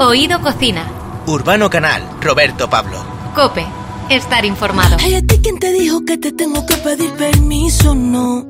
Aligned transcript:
Oído 0.00 0.40
Cocina. 0.40 0.86
Urbano 1.26 1.68
Canal, 1.68 2.08
Roberto 2.20 2.70
Pablo. 2.70 2.98
Cope, 3.34 3.66
estar 4.08 4.44
informado. 4.44 4.96
Ay, 5.00 5.16
¿a 5.16 5.22
ti 5.22 5.40
quién 5.42 5.58
te 5.58 5.72
dijo 5.72 6.04
que 6.04 6.16
te 6.16 6.30
tengo 6.30 6.64
que 6.66 6.76
pedir 6.76 7.10
permiso? 7.14 7.96
No. 7.96 8.46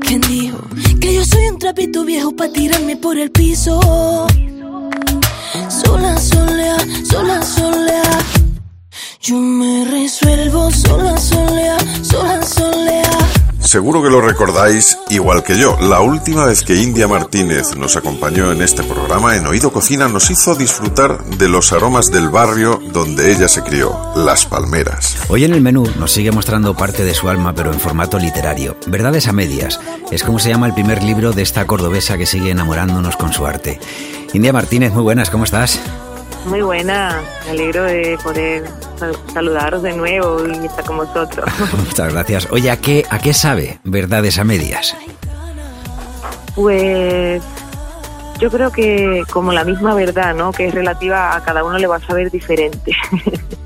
¿Quién 0.00 0.20
dijo 0.20 0.58
que 1.00 1.14
yo 1.14 1.24
soy 1.24 1.46
un 1.46 1.58
trapito 1.58 2.04
viejo 2.04 2.36
para 2.36 2.52
tirarme 2.52 2.96
por 2.96 3.16
el 3.16 3.30
piso? 3.30 3.80
Sola, 5.68 6.18
solea, 6.18 6.76
sola, 7.10 7.42
solea. 7.42 8.18
Yo 9.22 9.36
me 9.36 9.86
resuelvo 9.86 10.70
sola, 10.70 11.16
solea, 11.16 11.78
sola, 12.02 12.42
solea. 12.42 12.49
Seguro 13.70 14.02
que 14.02 14.10
lo 14.10 14.20
recordáis 14.20 14.98
igual 15.10 15.44
que 15.44 15.56
yo. 15.56 15.78
La 15.80 16.00
última 16.00 16.44
vez 16.44 16.64
que 16.64 16.74
India 16.74 17.06
Martínez 17.06 17.76
nos 17.76 17.96
acompañó 17.96 18.50
en 18.50 18.62
este 18.62 18.82
programa, 18.82 19.36
en 19.36 19.46
Oído 19.46 19.70
Cocina, 19.70 20.08
nos 20.08 20.28
hizo 20.28 20.56
disfrutar 20.56 21.24
de 21.24 21.48
los 21.48 21.72
aromas 21.72 22.10
del 22.10 22.30
barrio 22.30 22.80
donde 22.92 23.30
ella 23.30 23.46
se 23.46 23.62
crió, 23.62 23.96
Las 24.16 24.44
Palmeras. 24.44 25.18
Hoy 25.28 25.44
en 25.44 25.54
el 25.54 25.60
menú 25.60 25.84
nos 26.00 26.10
sigue 26.10 26.32
mostrando 26.32 26.74
parte 26.74 27.04
de 27.04 27.14
su 27.14 27.28
alma, 27.28 27.54
pero 27.54 27.72
en 27.72 27.78
formato 27.78 28.18
literario. 28.18 28.76
Verdades 28.88 29.28
a 29.28 29.32
medias. 29.32 29.78
Es 30.10 30.24
como 30.24 30.40
se 30.40 30.48
llama 30.48 30.66
el 30.66 30.74
primer 30.74 31.04
libro 31.04 31.30
de 31.30 31.42
esta 31.42 31.64
cordobesa 31.68 32.18
que 32.18 32.26
sigue 32.26 32.50
enamorándonos 32.50 33.16
con 33.16 33.32
su 33.32 33.46
arte. 33.46 33.78
India 34.32 34.52
Martínez, 34.52 34.92
muy 34.92 35.04
buenas, 35.04 35.30
¿cómo 35.30 35.44
estás? 35.44 35.78
Muy 36.46 36.62
buena, 36.62 37.22
me 37.44 37.50
alegro 37.50 37.84
de 37.84 38.18
poder 38.22 38.64
saludaros 39.32 39.82
de 39.82 39.92
nuevo 39.92 40.46
y 40.46 40.66
estar 40.66 40.84
con 40.84 40.98
vosotros. 40.98 41.48
Muchas 41.86 42.12
gracias. 42.12 42.48
Oye, 42.50 42.70
¿a 42.70 42.76
qué, 42.78 43.04
¿a 43.08 43.18
qué 43.18 43.32
sabe 43.32 43.78
Verdades 43.84 44.38
a 44.38 44.44
Medias? 44.44 44.96
Pues 46.54 47.42
yo 48.38 48.50
creo 48.50 48.70
que 48.72 49.22
como 49.30 49.52
la 49.52 49.64
misma 49.64 49.94
verdad, 49.94 50.34
¿no? 50.34 50.52
Que 50.52 50.66
es 50.66 50.74
relativa 50.74 51.36
a 51.36 51.42
cada 51.42 51.62
uno 51.62 51.78
le 51.78 51.86
va 51.86 51.96
a 51.96 52.00
saber 52.00 52.30
diferente. 52.30 52.92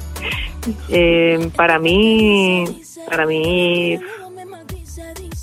eh, 0.88 1.50
para 1.56 1.78
mí, 1.78 2.64
para 3.08 3.24
mí 3.26 3.94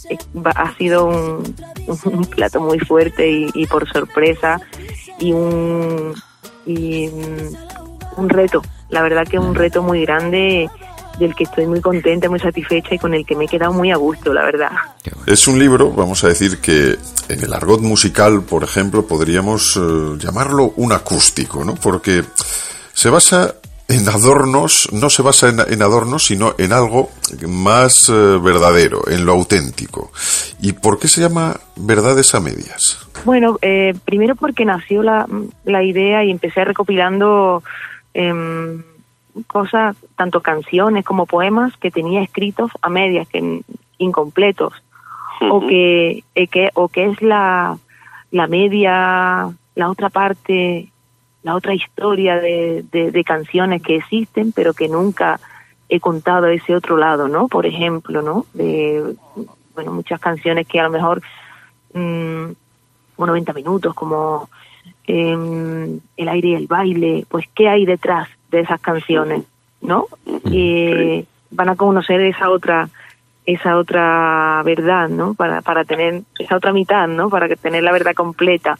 eh, 0.09 0.17
ha 0.55 0.75
sido 0.75 1.05
un, 1.05 1.55
un 2.05 2.25
plato 2.25 2.59
muy 2.59 2.79
fuerte 2.79 3.29
y, 3.29 3.49
y 3.53 3.67
por 3.67 3.91
sorpresa 3.91 4.59
y 5.17 5.31
un 5.31 6.13
y 6.65 7.09
un 8.17 8.29
reto, 8.29 8.61
la 8.89 9.01
verdad 9.01 9.27
que 9.27 9.37
es 9.37 9.43
un 9.43 9.55
reto 9.55 9.81
muy 9.83 10.01
grande 10.01 10.69
del 11.19 11.35
que 11.35 11.43
estoy 11.43 11.67
muy 11.67 11.81
contenta, 11.81 12.29
muy 12.29 12.39
satisfecha 12.39 12.95
y 12.95 12.99
con 12.99 13.13
el 13.13 13.25
que 13.25 13.35
me 13.35 13.45
he 13.45 13.47
quedado 13.47 13.73
muy 13.73 13.91
a 13.91 13.95
gusto, 13.95 14.33
la 14.33 14.43
verdad. 14.43 14.71
Es 15.25 15.47
un 15.47 15.59
libro, 15.59 15.91
vamos 15.91 16.23
a 16.23 16.29
decir 16.29 16.59
que 16.59 16.97
en 17.29 17.43
el 17.43 17.53
argot 17.53 17.81
musical, 17.81 18.43
por 18.43 18.63
ejemplo, 18.63 19.05
podríamos 19.05 19.77
eh, 19.77 20.17
llamarlo 20.17 20.73
un 20.77 20.93
acústico, 20.93 21.63
¿no? 21.63 21.75
Porque 21.75 22.23
se 22.93 23.09
basa 23.09 23.55
en 23.91 24.07
adornos, 24.07 24.89
no 24.93 25.09
se 25.09 25.21
basa 25.21 25.49
en, 25.49 25.59
en 25.67 25.81
adornos, 25.81 26.25
sino 26.25 26.53
en 26.57 26.73
algo 26.73 27.09
más 27.47 28.09
eh, 28.09 28.13
verdadero, 28.41 29.01
en 29.07 29.25
lo 29.25 29.33
auténtico. 29.33 30.11
¿Y 30.61 30.73
por 30.73 30.99
qué 30.99 31.07
se 31.07 31.21
llama 31.21 31.59
Verdades 31.75 32.33
a 32.33 32.39
Medias? 32.39 33.07
Bueno, 33.25 33.57
eh, 33.61 33.93
primero 34.05 34.35
porque 34.35 34.65
nació 34.65 35.03
la, 35.03 35.27
la 35.65 35.83
idea 35.83 36.23
y 36.23 36.31
empecé 36.31 36.63
recopilando 36.63 37.63
em, 38.13 38.83
cosas, 39.47 39.95
tanto 40.15 40.41
canciones 40.41 41.05
como 41.05 41.25
poemas 41.25 41.75
que 41.77 41.91
tenía 41.91 42.21
escritos 42.21 42.71
a 42.81 42.89
medias, 42.89 43.27
que 43.27 43.61
incompletos, 43.97 44.73
o 45.49 45.65
que, 45.67 46.23
eh, 46.35 46.47
que 46.47 46.69
o 46.75 46.87
que 46.87 47.05
es 47.05 47.21
la, 47.21 47.77
la 48.31 48.47
media, 48.47 49.49
la 49.75 49.89
otra 49.89 50.09
parte, 50.09 50.91
la 51.43 51.55
otra 51.55 51.73
historia 51.73 52.39
de, 52.39 52.85
de, 52.91 53.11
de 53.11 53.23
canciones 53.23 53.81
que 53.81 53.97
existen, 53.97 54.51
pero 54.51 54.73
que 54.73 54.87
nunca 54.87 55.39
he 55.89 55.99
contado 55.99 56.47
ese 56.47 56.75
otro 56.75 56.97
lado, 56.97 57.27
¿no? 57.27 57.47
Por 57.47 57.65
ejemplo, 57.65 58.21
¿no? 58.21 58.45
De, 58.53 59.15
bueno, 59.75 59.91
muchas 59.91 60.19
canciones 60.19 60.67
que 60.67 60.79
a 60.79 60.83
lo 60.83 60.89
mejor 60.89 61.21
mmm, 61.93 62.51
como 63.15 63.27
90 63.27 63.53
minutos, 63.53 63.93
como 63.93 64.49
eh, 65.05 65.99
el 66.17 66.29
aire 66.29 66.47
y 66.49 66.55
el 66.55 66.67
baile, 66.67 67.25
pues 67.27 67.45
qué 67.53 67.67
hay 67.67 67.85
detrás 67.85 68.29
de 68.49 68.61
esas 68.61 68.79
canciones, 68.79 69.43
¿no? 69.81 70.07
Y 70.45 71.25
van 71.49 71.69
a 71.69 71.75
conocer 71.75 72.21
esa 72.21 72.49
otra 72.49 72.89
esa 73.45 73.77
otra 73.77 74.61
verdad, 74.63 75.09
¿no? 75.09 75.33
Para 75.33 75.61
para 75.61 75.83
tener 75.83 76.23
esa 76.39 76.55
otra 76.55 76.71
mitad, 76.71 77.07
¿no? 77.07 77.29
Para 77.29 77.47
que 77.47 77.57
tener 77.57 77.83
la 77.83 77.91
verdad 77.91 78.13
completa. 78.13 78.77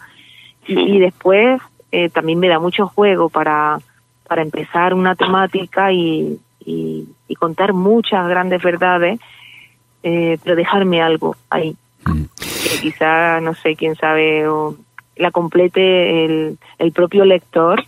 Y, 0.66 0.80
y 0.80 1.00
después 1.00 1.60
eh, 1.92 2.10
también 2.10 2.40
me 2.40 2.48
da 2.48 2.60
mucho 2.60 2.88
juego 2.88 3.30
para 3.30 3.80
para 4.28 4.44
empezar 4.44 4.94
una 4.94 5.14
temática 5.16 5.92
y, 5.92 6.40
y, 6.66 7.06
y 7.28 7.36
contar 7.36 7.74
muchas 7.74 8.30
grandes 8.30 8.64
verdades, 8.64 9.20
eh, 10.04 10.38
pero 10.42 10.56
dejarme 10.56 11.02
algo 11.02 11.36
ahí. 11.50 11.76
Que 12.06 12.82
quizá, 12.82 13.42
no 13.42 13.54
sé, 13.56 13.76
quién 13.76 13.96
sabe, 13.96 14.48
o 14.48 14.78
la 15.18 15.32
complete 15.32 16.24
el, 16.24 16.58
el 16.80 16.92
propio 16.94 17.26
lector 17.26 17.84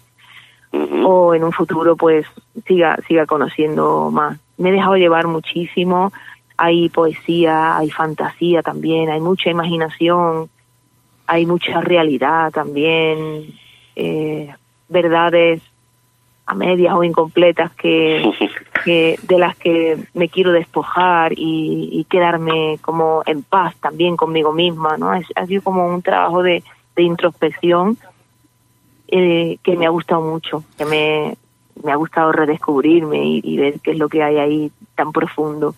o 1.05 1.33
en 1.33 1.43
un 1.45 1.51
futuro 1.53 1.95
pues 1.95 2.25
siga, 2.67 2.97
siga 3.07 3.25
conociendo 3.25 4.11
más. 4.11 4.37
Me 4.57 4.69
he 4.69 4.73
dejado 4.73 4.97
llevar 4.97 5.27
muchísimo, 5.27 6.11
hay 6.57 6.89
poesía, 6.89 7.77
hay 7.77 7.89
fantasía 7.89 8.61
también, 8.63 9.09
hay 9.09 9.21
mucha 9.21 9.49
imaginación, 9.49 10.49
hay 11.25 11.45
mucha 11.45 11.79
realidad 11.79 12.51
también, 12.51 13.53
eh, 13.95 14.53
verdades 14.89 15.61
a 16.45 16.55
medias 16.55 16.93
o 16.93 17.03
incompletas 17.03 17.71
que, 17.73 18.29
que 18.83 19.17
de 19.23 19.37
las 19.39 19.55
que 19.55 19.97
me 20.13 20.29
quiero 20.29 20.51
despojar 20.51 21.33
y, 21.33 21.89
y, 21.91 22.03
quedarme 22.05 22.77
como 22.81 23.23
en 23.25 23.43
paz 23.43 23.75
también 23.77 24.17
conmigo 24.17 24.51
misma, 24.51 24.97
¿no? 24.97 25.13
Es, 25.13 25.25
ha 25.35 25.45
sido 25.45 25.61
como 25.61 25.87
un 25.87 26.01
trabajo 26.01 26.43
de, 26.43 26.63
de 26.95 27.03
introspección 27.03 27.97
eh, 29.07 29.57
que 29.63 29.77
me 29.77 29.85
ha 29.85 29.89
gustado 29.89 30.21
mucho, 30.21 30.63
que 30.77 30.85
me, 30.85 31.37
me 31.83 31.91
ha 31.91 31.95
gustado 31.95 32.31
redescubrirme 32.31 33.23
y, 33.23 33.41
y, 33.43 33.57
ver 33.57 33.79
qué 33.79 33.91
es 33.91 33.97
lo 33.97 34.09
que 34.09 34.23
hay 34.23 34.37
ahí 34.37 34.71
tan 34.95 35.11
profundo. 35.11 35.75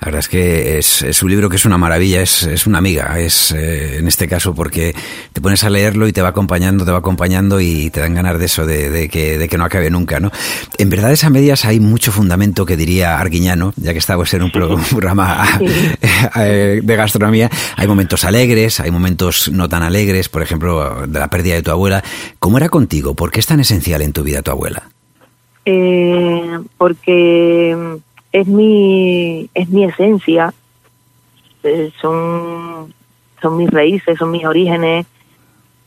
La 0.00 0.06
verdad 0.06 0.20
es 0.20 0.28
que 0.28 0.78
es, 0.78 1.02
es, 1.02 1.22
un 1.22 1.28
libro 1.28 1.50
que 1.50 1.56
es 1.56 1.66
una 1.66 1.76
maravilla, 1.76 2.22
es, 2.22 2.44
es 2.44 2.66
una 2.66 2.78
amiga, 2.78 3.20
es 3.20 3.52
eh, 3.52 3.98
en 3.98 4.08
este 4.08 4.28
caso 4.28 4.54
porque 4.54 4.94
te 5.34 5.42
pones 5.42 5.62
a 5.62 5.68
leerlo 5.68 6.08
y 6.08 6.12
te 6.12 6.22
va 6.22 6.30
acompañando, 6.30 6.86
te 6.86 6.90
va 6.90 6.98
acompañando 6.98 7.60
y 7.60 7.90
te 7.90 8.00
dan 8.00 8.14
ganas 8.14 8.38
de 8.38 8.46
eso, 8.46 8.64
de, 8.64 8.88
de, 8.88 9.10
que, 9.10 9.36
de 9.36 9.46
que 9.46 9.58
no 9.58 9.64
acabe 9.66 9.90
nunca, 9.90 10.18
¿no? 10.18 10.30
En 10.78 10.88
verdad, 10.88 11.14
a 11.22 11.28
medias 11.28 11.66
hay 11.66 11.80
mucho 11.80 12.12
fundamento 12.12 12.64
que 12.64 12.78
diría 12.78 13.18
Arguiñano, 13.18 13.74
ya 13.76 13.92
que 13.92 13.98
estamos 13.98 14.32
en 14.32 14.44
un 14.44 14.50
programa 14.90 15.46
sí. 15.58 15.66
de 16.40 16.96
gastronomía. 16.96 17.50
Hay 17.76 17.86
momentos 17.86 18.24
alegres, 18.24 18.80
hay 18.80 18.90
momentos 18.90 19.50
no 19.52 19.68
tan 19.68 19.82
alegres, 19.82 20.30
por 20.30 20.40
ejemplo, 20.40 21.06
de 21.06 21.18
la 21.18 21.28
pérdida 21.28 21.56
de 21.56 21.62
tu 21.62 21.72
abuela. 21.72 22.02
¿Cómo 22.38 22.56
era 22.56 22.70
contigo? 22.70 23.14
¿Por 23.14 23.30
qué 23.30 23.40
es 23.40 23.46
tan 23.46 23.60
esencial 23.60 24.00
en 24.00 24.14
tu 24.14 24.22
vida 24.22 24.40
tu 24.40 24.50
abuela? 24.50 24.88
Eh, 25.66 26.58
porque 26.78 27.76
es 28.32 28.46
mi 28.46 29.50
es 29.54 29.68
mi 29.68 29.84
esencia. 29.84 30.54
Eh, 31.62 31.92
son 32.00 32.94
son 33.42 33.56
mis 33.56 33.70
raíces 33.70 34.18
son 34.18 34.30
mis 34.30 34.44
orígenes 34.44 35.06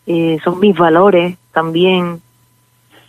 eh, 0.06 0.38
son 0.44 0.60
mis 0.60 0.78
valores 0.78 1.38
también. 1.52 2.22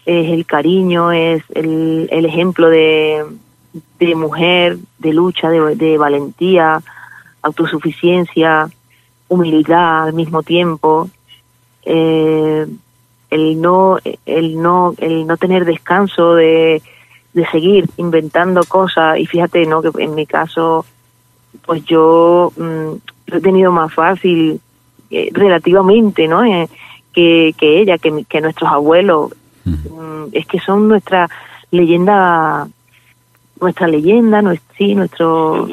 Es 0.06 0.30
el 0.30 0.44
cariño 0.44 1.12
es 1.12 1.42
el, 1.54 2.08
el 2.10 2.26
ejemplo 2.26 2.68
de, 2.68 3.24
de 3.98 4.14
mujer 4.14 4.76
de 4.98 5.12
lucha 5.14 5.48
de, 5.48 5.76
de 5.76 5.96
valentía 5.98 6.82
autosuficiencia 7.42 8.68
humildad 9.28 10.04
al 10.04 10.12
mismo 10.12 10.42
tiempo. 10.42 11.08
Eh, 11.84 12.66
el 13.30 13.60
no 13.60 13.98
el 14.26 14.62
no 14.62 14.94
el 14.98 15.26
no 15.26 15.36
tener 15.36 15.64
descanso 15.64 16.34
de 16.34 16.82
de 17.34 17.46
seguir 17.46 17.88
inventando 17.98 18.62
cosas. 18.64 19.18
Y 19.18 19.26
fíjate 19.26 19.66
no 19.66 19.82
que 19.82 19.90
en 20.02 20.14
mi 20.14 20.26
caso 20.26 20.86
pues 21.66 21.84
yo 21.84 22.52
mmm, 22.56 22.94
lo 23.26 23.36
he 23.36 23.40
tenido 23.40 23.70
más 23.72 23.92
fácil 23.92 24.60
eh, 25.10 25.28
relativamente 25.32 26.26
no 26.26 26.44
eh, 26.44 26.68
que, 27.12 27.54
que 27.58 27.80
ella 27.80 27.98
que, 27.98 28.24
que 28.28 28.40
nuestros 28.40 28.70
abuelos. 28.70 29.32
Mmm, 29.64 30.26
es 30.32 30.46
que 30.46 30.58
son 30.60 30.88
nuestra 30.88 31.28
leyenda 31.70 32.68
nuestra 33.60 33.86
leyenda 33.86 34.42
nuestro, 34.42 34.74
sí 34.76 34.94
nuestro 34.94 35.68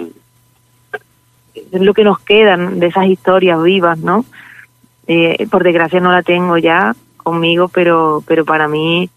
es 1.53 1.81
lo 1.81 1.93
que 1.93 2.03
nos 2.03 2.19
quedan 2.19 2.79
de 2.79 2.87
esas 2.87 3.07
historias 3.07 3.61
vivas 3.61 3.99
no 3.99 4.25
eh, 5.07 5.45
por 5.49 5.63
desgracia 5.63 5.99
no 5.99 6.11
la 6.11 6.23
tengo 6.23 6.57
ya 6.57 6.95
conmigo 7.17 7.67
pero 7.67 8.23
pero 8.25 8.45
para 8.45 8.67
mí 8.67 9.09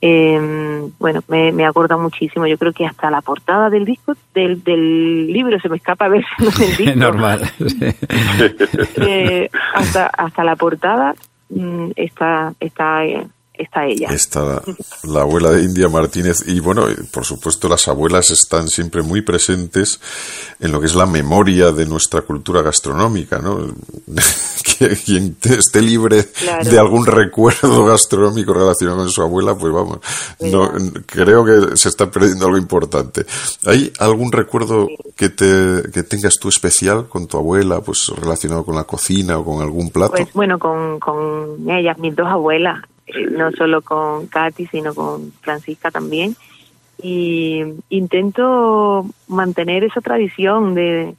eh, 0.00 0.88
bueno, 0.98 1.22
me, 1.28 1.52
me 1.52 1.66
acorda 1.66 1.96
muchísimo. 1.96 2.46
Yo 2.46 2.56
creo 2.56 2.72
que 2.72 2.86
hasta 2.86 3.10
la 3.10 3.20
portada 3.20 3.68
del 3.70 3.84
disco, 3.84 4.14
del, 4.34 4.62
del 4.62 5.26
libro, 5.32 5.58
se 5.60 5.68
me 5.68 5.76
escapa 5.76 6.06
a 6.06 6.08
ver 6.08 6.24
el 6.38 6.76
disco. 6.76 6.98
Normal. 6.98 7.50
eh, 8.96 9.50
hasta, 9.74 10.06
hasta 10.06 10.44
la 10.44 10.56
portada 10.56 11.14
mmm, 11.50 11.90
está, 11.96 12.52
está 12.60 13.02
está 13.58 13.84
ella. 13.84 14.08
Está 14.10 14.62
la, 15.02 15.20
abuela 15.20 15.50
de 15.50 15.64
India 15.64 15.88
Martínez 15.88 16.44
y 16.46 16.60
bueno, 16.60 16.86
por 17.12 17.24
supuesto 17.24 17.68
las 17.68 17.88
abuelas 17.88 18.30
están 18.30 18.68
siempre 18.68 19.02
muy 19.02 19.22
presentes 19.22 20.00
en 20.60 20.70
lo 20.70 20.80
que 20.80 20.86
es 20.86 20.94
la 20.94 21.06
memoria 21.06 21.72
de 21.72 21.84
nuestra 21.86 22.22
cultura 22.22 22.62
gastronómica, 22.62 23.40
¿no? 23.40 23.58
Quien 25.04 25.36
esté 25.42 25.82
libre 25.82 26.24
de 26.64 26.78
algún 26.78 27.06
recuerdo 27.06 27.84
gastronómico 27.84 28.52
relacionado 28.52 28.98
con 28.98 29.10
su 29.10 29.22
abuela, 29.22 29.54
pues 29.56 29.72
vamos, 29.72 29.98
no, 30.40 30.70
creo 31.06 31.44
que 31.44 31.76
se 31.76 31.88
está 31.88 32.10
perdiendo 32.10 32.46
algo 32.46 32.58
importante. 32.58 33.24
¿Hay 33.66 33.92
algún 33.98 34.32
recuerdo 34.32 34.88
que, 35.16 35.28
te, 35.28 35.90
que 35.92 36.02
tengas 36.02 36.38
tú 36.38 36.48
especial 36.48 37.08
con 37.08 37.26
tu 37.26 37.38
abuela, 37.38 37.80
pues 37.80 38.10
relacionado 38.16 38.64
con 38.64 38.76
la 38.76 38.84
cocina 38.84 39.38
o 39.38 39.44
con 39.44 39.62
algún 39.62 39.90
plato? 39.90 40.12
Pues 40.12 40.32
bueno, 40.32 40.58
con, 40.58 40.98
con 41.00 41.68
ellas, 41.68 41.98
mis 41.98 42.14
dos 42.14 42.28
abuelas, 42.28 42.82
eh, 43.06 43.26
no 43.30 43.50
solo 43.52 43.82
con 43.82 44.26
Katy, 44.26 44.66
sino 44.66 44.94
con 44.94 45.32
Francisca 45.40 45.90
también. 45.90 46.36
Y 47.00 47.62
intento 47.90 49.06
mantener 49.28 49.84
esa 49.84 50.00
tradición 50.00 50.74
de, 50.74 51.14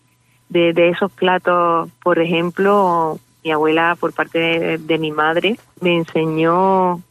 de, 0.50 0.90
esos 0.90 1.12
platos. 1.12 1.90
Por 2.04 2.20
ejemplo, 2.20 3.18
mi 3.44 3.52
abuela, 3.52 3.96
por 4.00 4.14
parte 4.14 4.78
de, 4.78 4.98
mi 4.98 5.12
madre, 5.12 5.58
me 5.82 5.96
enseñó 5.96 7.02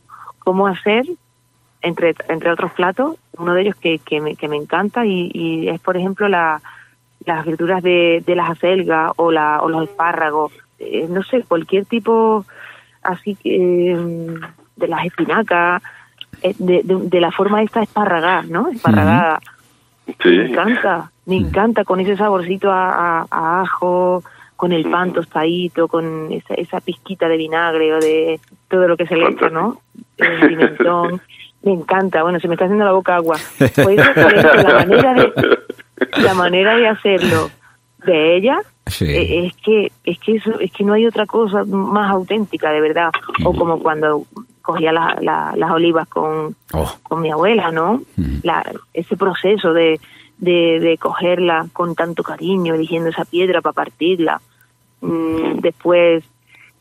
cómo 0.40 0.66
hacer, 0.66 1.04
entre, 1.80 2.14
entre 2.28 2.50
otros 2.50 2.72
platos, 2.72 3.16
uno 3.36 3.54
de 3.54 3.62
ellos 3.62 3.76
que, 3.76 3.98
que, 3.98 4.20
me, 4.20 4.36
que 4.36 4.48
me 4.48 4.56
encanta 4.56 5.06
y, 5.06 5.68
es, 5.68 5.80
por 5.80 5.96
ejemplo, 5.96 6.28
la, 6.28 6.60
las 7.24 7.46
verduras 7.46 7.82
de, 7.82 8.22
de 8.26 8.34
las 8.34 8.50
acelgas 8.50 9.12
o, 9.16 9.30
la, 9.30 9.60
o 9.62 9.68
los 9.68 9.84
espárragos. 9.84 10.52
Eh, 10.78 11.06
no 11.08 11.22
sé, 11.22 11.42
cualquier 11.42 11.86
tipo 11.86 12.44
así 13.02 13.34
que 13.34 13.96
de 14.76 14.88
las 14.88 15.04
espinacas, 15.06 15.82
eh, 16.42 16.54
de, 16.58 16.82
de, 16.84 17.20
la 17.20 17.32
forma 17.32 17.62
esta 17.62 17.82
esparragada, 17.82 18.42
¿no? 18.42 18.68
Esparragada. 18.68 19.40
Me 20.24 20.46
encanta, 20.46 21.10
me 21.26 21.36
encanta 21.36 21.84
con 21.84 22.00
ese 22.00 22.16
saborcito 22.16 22.70
a, 22.70 23.26
ajo, 23.30 24.22
con 24.58 24.72
el 24.72 24.90
pan 24.90 25.12
tostadito, 25.12 25.86
con 25.86 26.32
esa, 26.32 26.54
esa 26.54 26.80
pizquita 26.80 27.28
de 27.28 27.36
vinagre 27.36 27.94
o 27.94 28.00
de 28.00 28.40
todo 28.66 28.88
lo 28.88 28.96
que 28.96 29.06
se 29.06 29.14
le 29.14 29.28
echa, 29.28 29.48
¿no? 29.50 29.80
El 30.16 30.48
pimentón. 30.48 31.22
Me 31.62 31.72
encanta, 31.72 32.24
bueno, 32.24 32.40
se 32.40 32.48
me 32.48 32.54
está 32.54 32.64
haciendo 32.64 32.84
la 32.84 32.92
boca 32.92 33.14
agua. 33.14 33.36
Pues 33.58 33.96
la 33.96 34.74
manera 34.74 35.14
de, 35.14 35.32
la 36.22 36.34
manera 36.34 36.76
de 36.76 36.88
hacerlo 36.88 37.50
de 38.04 38.36
ella 38.36 38.58
eh, 39.00 39.46
es 39.46 39.56
que 39.56 39.92
es 40.04 40.18
que 40.18 40.36
eso 40.36 40.58
es 40.60 40.72
que 40.72 40.84
no 40.84 40.94
hay 40.94 41.06
otra 41.06 41.26
cosa 41.26 41.64
más 41.64 42.10
auténtica 42.10 42.70
de 42.70 42.80
verdad 42.80 43.10
o 43.44 43.52
como 43.52 43.80
cuando 43.80 44.24
cogía 44.62 44.92
las 44.92 45.70
olivas 45.70 46.08
con, 46.08 46.54
oh. 46.72 46.94
con 47.02 47.20
mi 47.20 47.30
abuela, 47.30 47.70
¿no? 47.72 48.02
La, 48.42 48.64
ese 48.92 49.16
proceso 49.16 49.72
de, 49.72 50.00
de, 50.38 50.80
de, 50.80 50.98
cogerla 50.98 51.66
con 51.72 51.94
tanto 51.94 52.22
cariño, 52.22 52.74
eligiendo 52.74 53.10
esa 53.10 53.24
piedra 53.24 53.60
para 53.60 53.72
partirla, 53.72 54.40
mm, 55.00 55.58
después 55.60 56.24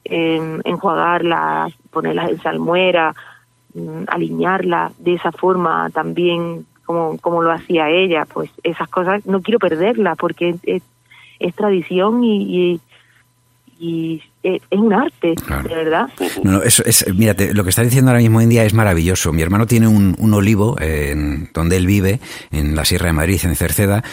eh, 0.06 0.60
enjuagarla, 0.64 1.70
ponerla 1.92 2.30
en 2.30 2.42
salmuera, 2.42 3.16
mm, 3.74 4.04
alinearla 4.08 4.92
de 5.00 5.16
esa 5.16 5.32
forma 5.32 5.90
también 5.92 6.66
como, 6.86 7.18
como 7.18 7.42
lo 7.42 7.52
hacía 7.52 7.90
ella, 7.90 8.26
pues 8.26 8.50
esas 8.64 8.88
cosas 8.88 9.26
no 9.26 9.42
quiero 9.42 9.60
perderlas 9.60 10.18
porque 10.18 10.58
es, 10.64 10.84
es, 11.40 11.56
tradición 11.56 12.24
y, 12.24 12.80
y 13.80 14.22
es 14.56 14.80
un 14.80 14.94
arte, 14.94 15.36
de 15.68 15.76
verdad. 15.76 16.08
No, 16.44 16.62
eso 16.62 16.84
es, 16.86 17.06
mírate, 17.14 17.54
lo 17.54 17.64
que 17.64 17.70
está 17.70 17.84
diciendo 17.84 18.12
ahora 18.12 18.22
mismo 18.22 18.42
India 18.42 18.64
es 18.64 18.74
maravilloso. 18.74 19.34
Mi 19.34 19.42
hermano 19.42 19.68
tiene 19.68 19.88
un, 19.88 20.16
un 20.18 20.34
olivo 20.34 20.76
en 20.80 21.50
donde 21.54 21.78
él 21.78 21.88
vive, 21.88 22.20
en 22.52 22.76
la 22.76 22.86
Sierra 22.86 23.08
de 23.08 23.14
Madrid, 23.14 23.40
en 23.44 23.56
Cerceda, 23.56 24.04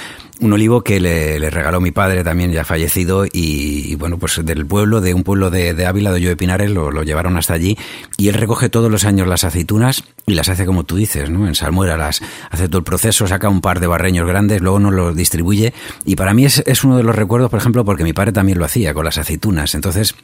un 0.41 0.53
olivo 0.53 0.83
que 0.83 1.01
le, 1.01 1.39
regaló 1.51 1.81
mi 1.81 1.91
padre 1.91 2.25
también 2.25 2.53
ya 2.53 2.65
fallecido 2.65 3.25
y, 3.31 3.95
bueno 3.97 4.19
pues 4.19 4.45
del 4.45 4.67
pueblo 4.67 5.01
de 5.01 5.15
un 5.15 5.23
pueblo 5.23 5.51
de, 5.51 5.87
Ávila 5.87 6.13
de 6.13 6.21
Yo 6.21 6.29
de 6.29 6.37
Pinares 6.37 6.71
lo, 6.71 6.91
lo, 6.91 7.03
llevaron 7.03 7.37
hasta 7.37 7.55
allí 7.55 7.79
y 8.17 8.29
él 8.29 8.35
recoge 8.35 8.69
todos 8.69 8.91
los 8.91 9.05
años 9.05 9.29
las 9.29 9.45
aceitunas 9.45 10.05
y 10.27 10.35
las 10.35 10.49
hace 10.49 10.67
como 10.67 10.85
tú 10.85 10.97
dices 10.97 11.31
no 11.31 11.47
en 11.47 11.55
salmuera 11.55 11.97
las 11.97 12.21
hace 12.51 12.69
todo 12.69 12.79
el 12.79 12.85
proceso 12.85 13.27
saca 13.27 13.49
un 13.49 13.61
par 13.61 13.81
de 13.81 13.87
barreños 13.87 14.27
grandes 14.27 14.61
luego 14.61 14.81
nos 14.81 14.93
los 14.93 15.15
distribuye 15.15 15.73
y 16.05 16.17
para 16.17 16.35
mí 16.35 16.45
es, 16.45 16.63
es 16.67 16.83
uno 16.85 16.97
de 16.97 17.05
los 17.05 17.15
recuerdos 17.15 17.51
por 17.51 17.61
ejemplo 17.61 17.85
porque 17.85 18.05
mi 18.05 18.13
padre 18.13 18.33
también 18.33 18.59
lo 18.59 18.65
hacía 18.65 18.95
con 18.95 19.05
las 19.05 19.19
aceitunas. 19.19 19.75
Entonces 19.75 20.15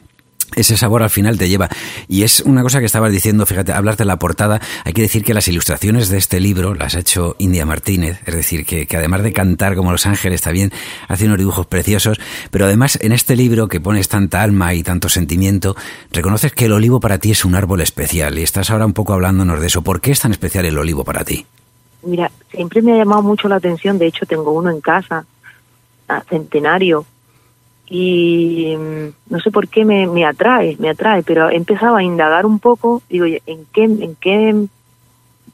ese 0.55 0.77
sabor 0.77 1.03
al 1.03 1.09
final 1.09 1.37
te 1.37 1.49
lleva. 1.49 1.69
Y 2.07 2.23
es 2.23 2.41
una 2.41 2.63
cosa 2.63 2.79
que 2.79 2.85
estabas 2.85 3.11
diciendo, 3.11 3.45
fíjate, 3.45 3.73
hablar 3.73 3.97
de 3.97 4.05
la 4.05 4.17
portada, 4.17 4.61
hay 4.83 4.93
que 4.93 5.01
decir 5.01 5.23
que 5.23 5.33
las 5.33 5.47
ilustraciones 5.47 6.09
de 6.09 6.17
este 6.17 6.39
libro 6.39 6.73
las 6.73 6.95
ha 6.95 6.99
hecho 6.99 7.35
India 7.39 7.65
Martínez, 7.65 8.19
es 8.25 8.35
decir, 8.35 8.65
que, 8.65 8.87
además 8.95 9.23
de 9.23 9.33
cantar 9.33 9.75
como 9.75 9.91
Los 9.91 10.05
Ángeles 10.05 10.41
también 10.41 10.71
hace 11.07 11.25
unos 11.25 11.37
dibujos 11.37 11.65
preciosos, 11.67 12.19
pero 12.49 12.65
además 12.65 12.99
en 13.01 13.11
este 13.11 13.35
libro 13.35 13.67
que 13.67 13.79
pones 13.79 14.09
tanta 14.09 14.41
alma 14.41 14.73
y 14.73 14.83
tanto 14.83 15.09
sentimiento, 15.09 15.75
reconoces 16.11 16.53
que 16.53 16.65
el 16.65 16.73
olivo 16.73 16.99
para 16.99 17.17
ti 17.17 17.31
es 17.31 17.45
un 17.45 17.55
árbol 17.55 17.81
especial 17.81 18.37
y 18.37 18.43
estás 18.43 18.69
ahora 18.69 18.85
un 18.85 18.93
poco 18.93 19.13
hablándonos 19.13 19.59
de 19.59 19.67
eso. 19.67 19.81
¿Por 19.81 20.01
qué 20.01 20.11
es 20.11 20.19
tan 20.19 20.31
especial 20.31 20.65
el 20.65 20.77
olivo 20.77 21.03
para 21.03 21.23
ti? 21.23 21.45
Mira, 22.03 22.31
siempre 22.51 22.81
me 22.81 22.93
ha 22.93 22.97
llamado 22.97 23.21
mucho 23.21 23.47
la 23.47 23.57
atención, 23.57 23.99
de 23.99 24.07
hecho 24.07 24.25
tengo 24.25 24.51
uno 24.51 24.71
en 24.71 24.81
casa, 24.81 25.25
centenario, 26.27 27.05
y 27.93 28.73
mm, 28.77 29.33
no 29.33 29.39
sé 29.41 29.51
por 29.51 29.67
qué 29.67 29.83
me, 29.83 30.07
me 30.07 30.25
atrae, 30.25 30.77
me 30.79 30.89
atrae, 30.89 31.23
pero 31.23 31.49
he 31.49 31.57
empezado 31.57 31.97
a 31.97 32.03
indagar 32.03 32.45
un 32.45 32.59
poco, 32.59 33.03
digo, 33.09 33.25
¿en 33.25 33.65
qué, 33.73 33.83
en 33.83 34.15
qué, 34.15 34.55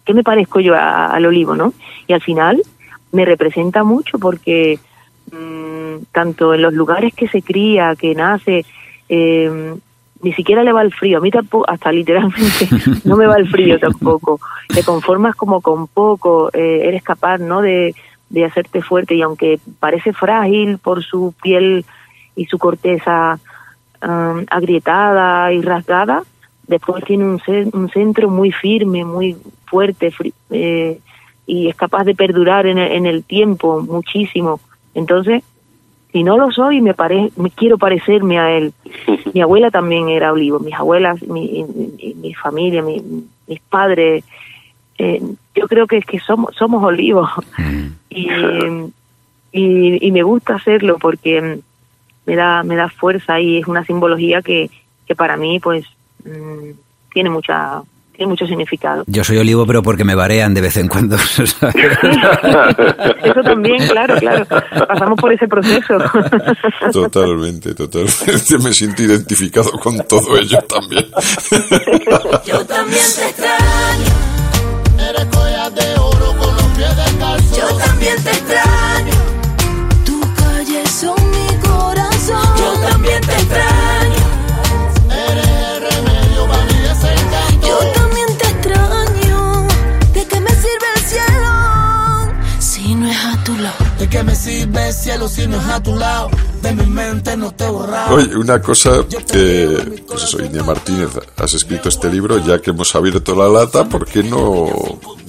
qué 0.06 0.14
me 0.14 0.24
parezco 0.24 0.60
yo 0.60 0.76
al 0.76 1.26
olivo, 1.26 1.56
no? 1.56 1.74
Y 2.06 2.14
al 2.14 2.22
final 2.22 2.62
me 3.12 3.26
representa 3.26 3.84
mucho 3.84 4.20
porque 4.20 4.78
mm, 5.32 6.04
tanto 6.12 6.54
en 6.54 6.62
los 6.62 6.76
lugares 6.76 7.16
que 7.16 7.28
se 7.28 7.42
cría, 7.42 7.96
que 7.96 8.14
nace, 8.14 8.66
eh, 9.10 9.74
ni 10.22 10.34
siquiera 10.34 10.64
le 10.64 10.74
va 10.74 10.84
el 10.84 10.94
frío, 10.94 11.18
a 11.18 11.22
mí 11.22 11.32
tampoco, 11.32 11.68
hasta 11.68 11.92
literalmente 11.92 12.70
no 13.04 13.18
me 13.18 13.26
va 13.26 13.38
el 13.38 13.50
frío 13.50 13.80
tampoco, 13.80 14.40
te 14.68 14.84
conformas 14.84 15.36
como 15.36 15.60
con 15.62 15.88
poco, 15.88 16.52
eh, 16.54 16.82
eres 16.84 17.02
capaz, 17.02 17.40
¿no?, 17.40 17.64
de, 17.64 17.96
de 18.30 18.46
hacerte 18.46 18.84
fuerte 18.84 19.16
y 19.16 19.24
aunque 19.24 19.60
parece 19.80 20.14
frágil 20.14 20.78
por 20.78 21.04
su 21.04 21.34
piel 21.42 21.84
y 22.38 22.46
su 22.46 22.58
corteza 22.58 23.40
um, 24.02 24.46
agrietada 24.50 25.52
y 25.52 25.62
rasgada, 25.62 26.24
después 26.68 27.04
tiene 27.04 27.26
un, 27.26 27.42
un 27.74 27.90
centro 27.90 28.30
muy 28.30 28.52
firme, 28.52 29.04
muy 29.04 29.36
fuerte 29.66 30.14
eh, 30.52 31.00
y 31.46 31.68
es 31.68 31.76
capaz 31.76 32.04
de 32.04 32.16
perdurar 32.16 32.68
en 32.68 32.78
el, 32.78 32.92
en 32.92 33.06
el 33.06 33.24
tiempo 33.24 33.82
muchísimo. 33.82 34.60
Entonces, 34.94 35.44
si 36.12 36.24
no 36.24 36.38
lo 36.38 36.52
soy, 36.52 36.82
me, 36.82 36.94
pare, 36.94 37.32
me 37.36 37.50
quiero 37.50 37.78
parecerme 37.78 38.40
a 38.40 38.52
él. 38.52 38.74
Mi 39.34 39.42
abuela 39.42 39.72
también 39.72 40.10
era 40.10 40.32
olivo, 40.32 40.60
mis 40.60 40.74
abuelas, 40.74 41.22
mi, 41.22 41.66
mi, 42.16 42.34
familia, 42.34 42.82
mi, 42.82 43.04
mis 43.46 43.60
padres. 43.62 44.24
Eh, 44.98 45.22
yo 45.54 45.68
creo 45.68 45.86
que 45.86 45.98
es 45.98 46.06
que 46.06 46.20
somos 46.20 46.56
somos 46.56 46.84
olivos 46.84 47.30
mm. 47.60 47.88
y, 48.10 48.30
y, 49.52 50.08
y, 50.08 50.12
me 50.12 50.24
gusta 50.24 50.56
hacerlo 50.56 50.98
porque 51.00 51.60
me 52.28 52.36
da, 52.36 52.62
me 52.62 52.76
da 52.76 52.90
fuerza 52.90 53.40
y 53.40 53.58
es 53.58 53.68
una 53.68 53.84
simbología 53.84 54.44
que, 54.44 54.70
que 55.08 55.16
para 55.16 55.36
mí 55.38 55.60
pues 55.60 55.86
mm, 56.24 56.72
tiene 57.12 57.32
mucha 57.32 57.82
tiene 58.18 58.32
mucho 58.32 58.46
significado. 58.48 59.04
Yo 59.06 59.24
soy 59.24 59.38
olivo, 59.38 59.68
pero 59.68 59.84
porque 59.84 60.04
me 60.04 60.16
varean 60.16 60.56
de 60.56 60.62
vez 60.62 60.76
en 60.78 60.88
cuando. 60.88 61.16
Eso 61.38 61.52
también, 63.44 63.88
claro, 63.88 64.16
claro. 64.16 64.44
Pasamos 64.88 65.22
por 65.22 65.32
ese 65.32 65.48
proceso. 65.48 66.00
Totalmente, 66.92 67.76
totalmente. 67.76 68.58
Me 68.58 68.74
siento 68.74 69.04
identificado 69.04 69.70
con 69.74 70.00
todo 70.08 70.36
ello 70.36 70.58
también. 70.68 71.06
Yo 72.44 72.66
también 72.66 73.06
te 73.16 73.30
extraño. 73.30 74.27
Cielo 94.98 95.28
si 95.28 95.48
no 95.48 95.58
es 95.60 95.66
a 95.68 95.82
tu 95.82 95.96
lado? 95.96 96.30
De 96.62 96.74
mi 96.74 96.86
mente 96.86 97.38
no 97.38 97.52
te 97.52 97.66
he 97.66 97.70
borrado. 97.70 98.16
Oye, 98.16 98.36
una 98.36 98.62
cosa 98.62 99.06
que, 99.32 100.04
pues 100.08 100.24
eso, 100.24 100.42
India 100.44 100.64
Martínez, 100.64 101.10
has 101.38 101.54
escrito 101.54 101.90
este 101.90 102.10
libro, 102.12 102.38
ya 102.40 102.60
que 102.60 102.72
hemos 102.72 102.94
abierto 102.96 103.36
la 103.36 103.48
lata, 103.48 103.88
¿por 103.88 104.06
qué 104.06 104.24
no 104.24 104.68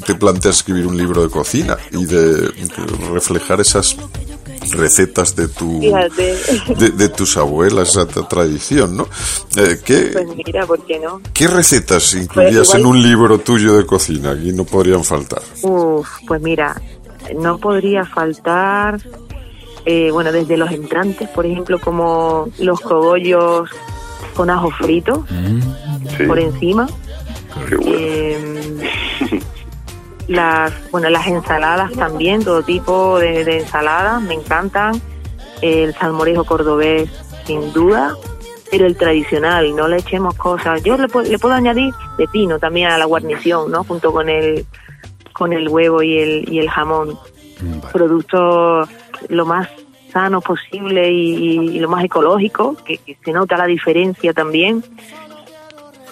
te 0.06 0.14
planteas 0.14 0.56
escribir 0.56 0.86
un 0.86 0.96
libro 0.96 1.22
de 1.22 1.28
cocina 1.28 1.76
y 1.92 2.04
de 2.06 2.50
reflejar 3.12 3.60
esas 3.60 3.94
recetas 4.72 5.36
de 5.36 5.48
tu 5.48 5.80
Fíjate. 5.80 6.36
de, 6.76 6.90
de 6.90 7.08
tus 7.10 7.36
abuelas, 7.36 7.90
esa 7.90 8.06
tra- 8.08 8.26
tradición, 8.28 8.96
¿no? 8.96 9.06
Eh, 9.56 9.78
¿qué, 9.84 10.10
Pues 10.12 10.26
mira, 10.34 10.66
¿por 10.66 10.84
qué 10.86 10.98
no? 10.98 11.20
¿Qué 11.32 11.46
recetas 11.46 12.12
incluirías 12.14 12.68
Pues 12.68 12.78
igual- 12.78 12.80
en 12.80 12.86
un 12.86 13.02
libro 13.02 13.38
tuyo 13.38 13.76
de 13.76 13.86
cocina? 13.86 14.32
Aquí 14.32 14.52
no 14.52 14.64
podrían 14.64 15.04
faltar. 15.04 15.42
Uf, 15.62 16.08
pues 16.26 16.42
mira, 16.42 16.80
no 17.38 17.58
podría 17.58 18.04
faltar, 18.04 19.00
eh, 19.86 20.10
bueno, 20.12 20.32
desde 20.32 20.56
los 20.56 20.70
entrantes, 20.70 21.28
por 21.30 21.46
ejemplo, 21.46 21.78
como 21.80 22.48
los 22.58 22.80
cogollos 22.80 23.70
con 24.34 24.50
ajo 24.50 24.70
frito 24.70 25.24
Sí, 26.16 26.24
por 26.24 26.38
encima. 26.38 26.86
qué 27.68 27.76
bueno. 27.76 27.92
Eh, 27.98 28.90
las, 30.28 30.72
bueno, 30.90 31.08
las 31.10 31.26
ensaladas 31.26 31.92
también, 31.92 32.44
todo 32.44 32.62
tipo 32.62 33.18
de, 33.18 33.44
de 33.44 33.60
ensaladas, 33.60 34.20
me 34.22 34.34
encantan. 34.34 35.00
El 35.62 35.94
salmorejo 35.94 36.44
cordobés, 36.44 37.08
sin 37.46 37.72
duda, 37.72 38.14
pero 38.70 38.86
el 38.86 38.96
tradicional, 38.96 39.74
no 39.74 39.88
le 39.88 39.96
echemos 39.96 40.34
cosas. 40.34 40.82
Yo 40.84 40.96
le, 40.96 41.08
le 41.28 41.38
puedo 41.38 41.54
añadir 41.54 41.92
pepino 42.16 42.58
también 42.58 42.90
a 42.90 42.98
la 42.98 43.06
guarnición, 43.06 43.70
¿no? 43.70 43.82
Junto 43.84 44.12
con 44.12 44.28
el, 44.28 44.66
con 45.32 45.52
el 45.52 45.68
huevo 45.68 46.02
y 46.02 46.18
el, 46.18 46.52
y 46.52 46.58
el 46.60 46.68
jamón. 46.70 47.18
Producto 47.92 48.86
lo 49.28 49.46
más 49.46 49.68
sano 50.12 50.40
posible 50.40 51.10
y, 51.12 51.76
y 51.76 51.78
lo 51.80 51.88
más 51.88 52.04
ecológico, 52.04 52.76
que, 52.84 52.98
que 52.98 53.16
se 53.24 53.32
nota 53.32 53.56
la 53.56 53.66
diferencia 53.66 54.32
también 54.32 54.82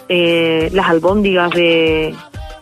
eh, 0.08 0.68
las 0.72 0.88
albóndigas 0.88 1.50
de, 1.50 2.14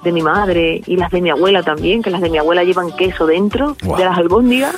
de 0.03 0.13
mi 0.13 0.23
madre 0.23 0.81
y 0.87 0.97
las 0.97 1.11
de 1.11 1.21
mi 1.21 1.31
abuela 1.31 1.63
también, 1.63 2.03
que 2.03 2.11
las 2.11 2.21
de 2.21 2.31
mi 2.31 2.39
abuela 2.39 2.65
llevan 2.65 2.95
queso 2.97 3.27
dentro 3.27 3.77
Guau. 3.83 3.99
de 3.99 4.05
las 4.05 4.17
albóndigas, 4.17 4.75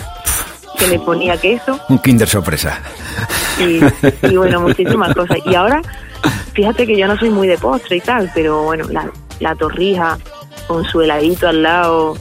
que 0.79 0.89
le 0.89 0.99
ponía 0.99 1.37
queso 1.37 1.79
Un 1.89 1.99
Kinder 1.99 2.29
sorpresa. 2.29 2.81
y, 3.61 3.81
y 4.27 4.37
bueno, 4.37 4.61
muchísimas 4.61 5.15
cosas. 5.15 5.39
Y 5.47 5.55
ahora, 5.55 5.81
fíjate 6.55 6.87
que 6.87 6.97
yo 6.97 7.07
no 7.07 7.17
soy 7.17 7.31
muy 7.31 7.47
de 7.47 7.57
postre 7.59 7.97
y 7.97 8.01
tal, 8.01 8.31
pero 8.35 8.63
bueno, 8.65 8.89
la, 8.89 9.11
la 9.41 9.55
torrija 9.55 10.19
con 10.67 10.85
su 10.85 11.01
heladito 11.03 11.47
al 11.49 11.63
lado, 11.63 12.17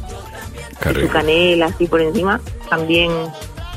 su 1.01 1.07
canela 1.09 1.65
así 1.67 1.87
por 1.87 2.01
encima, 2.01 2.39
también 2.69 3.11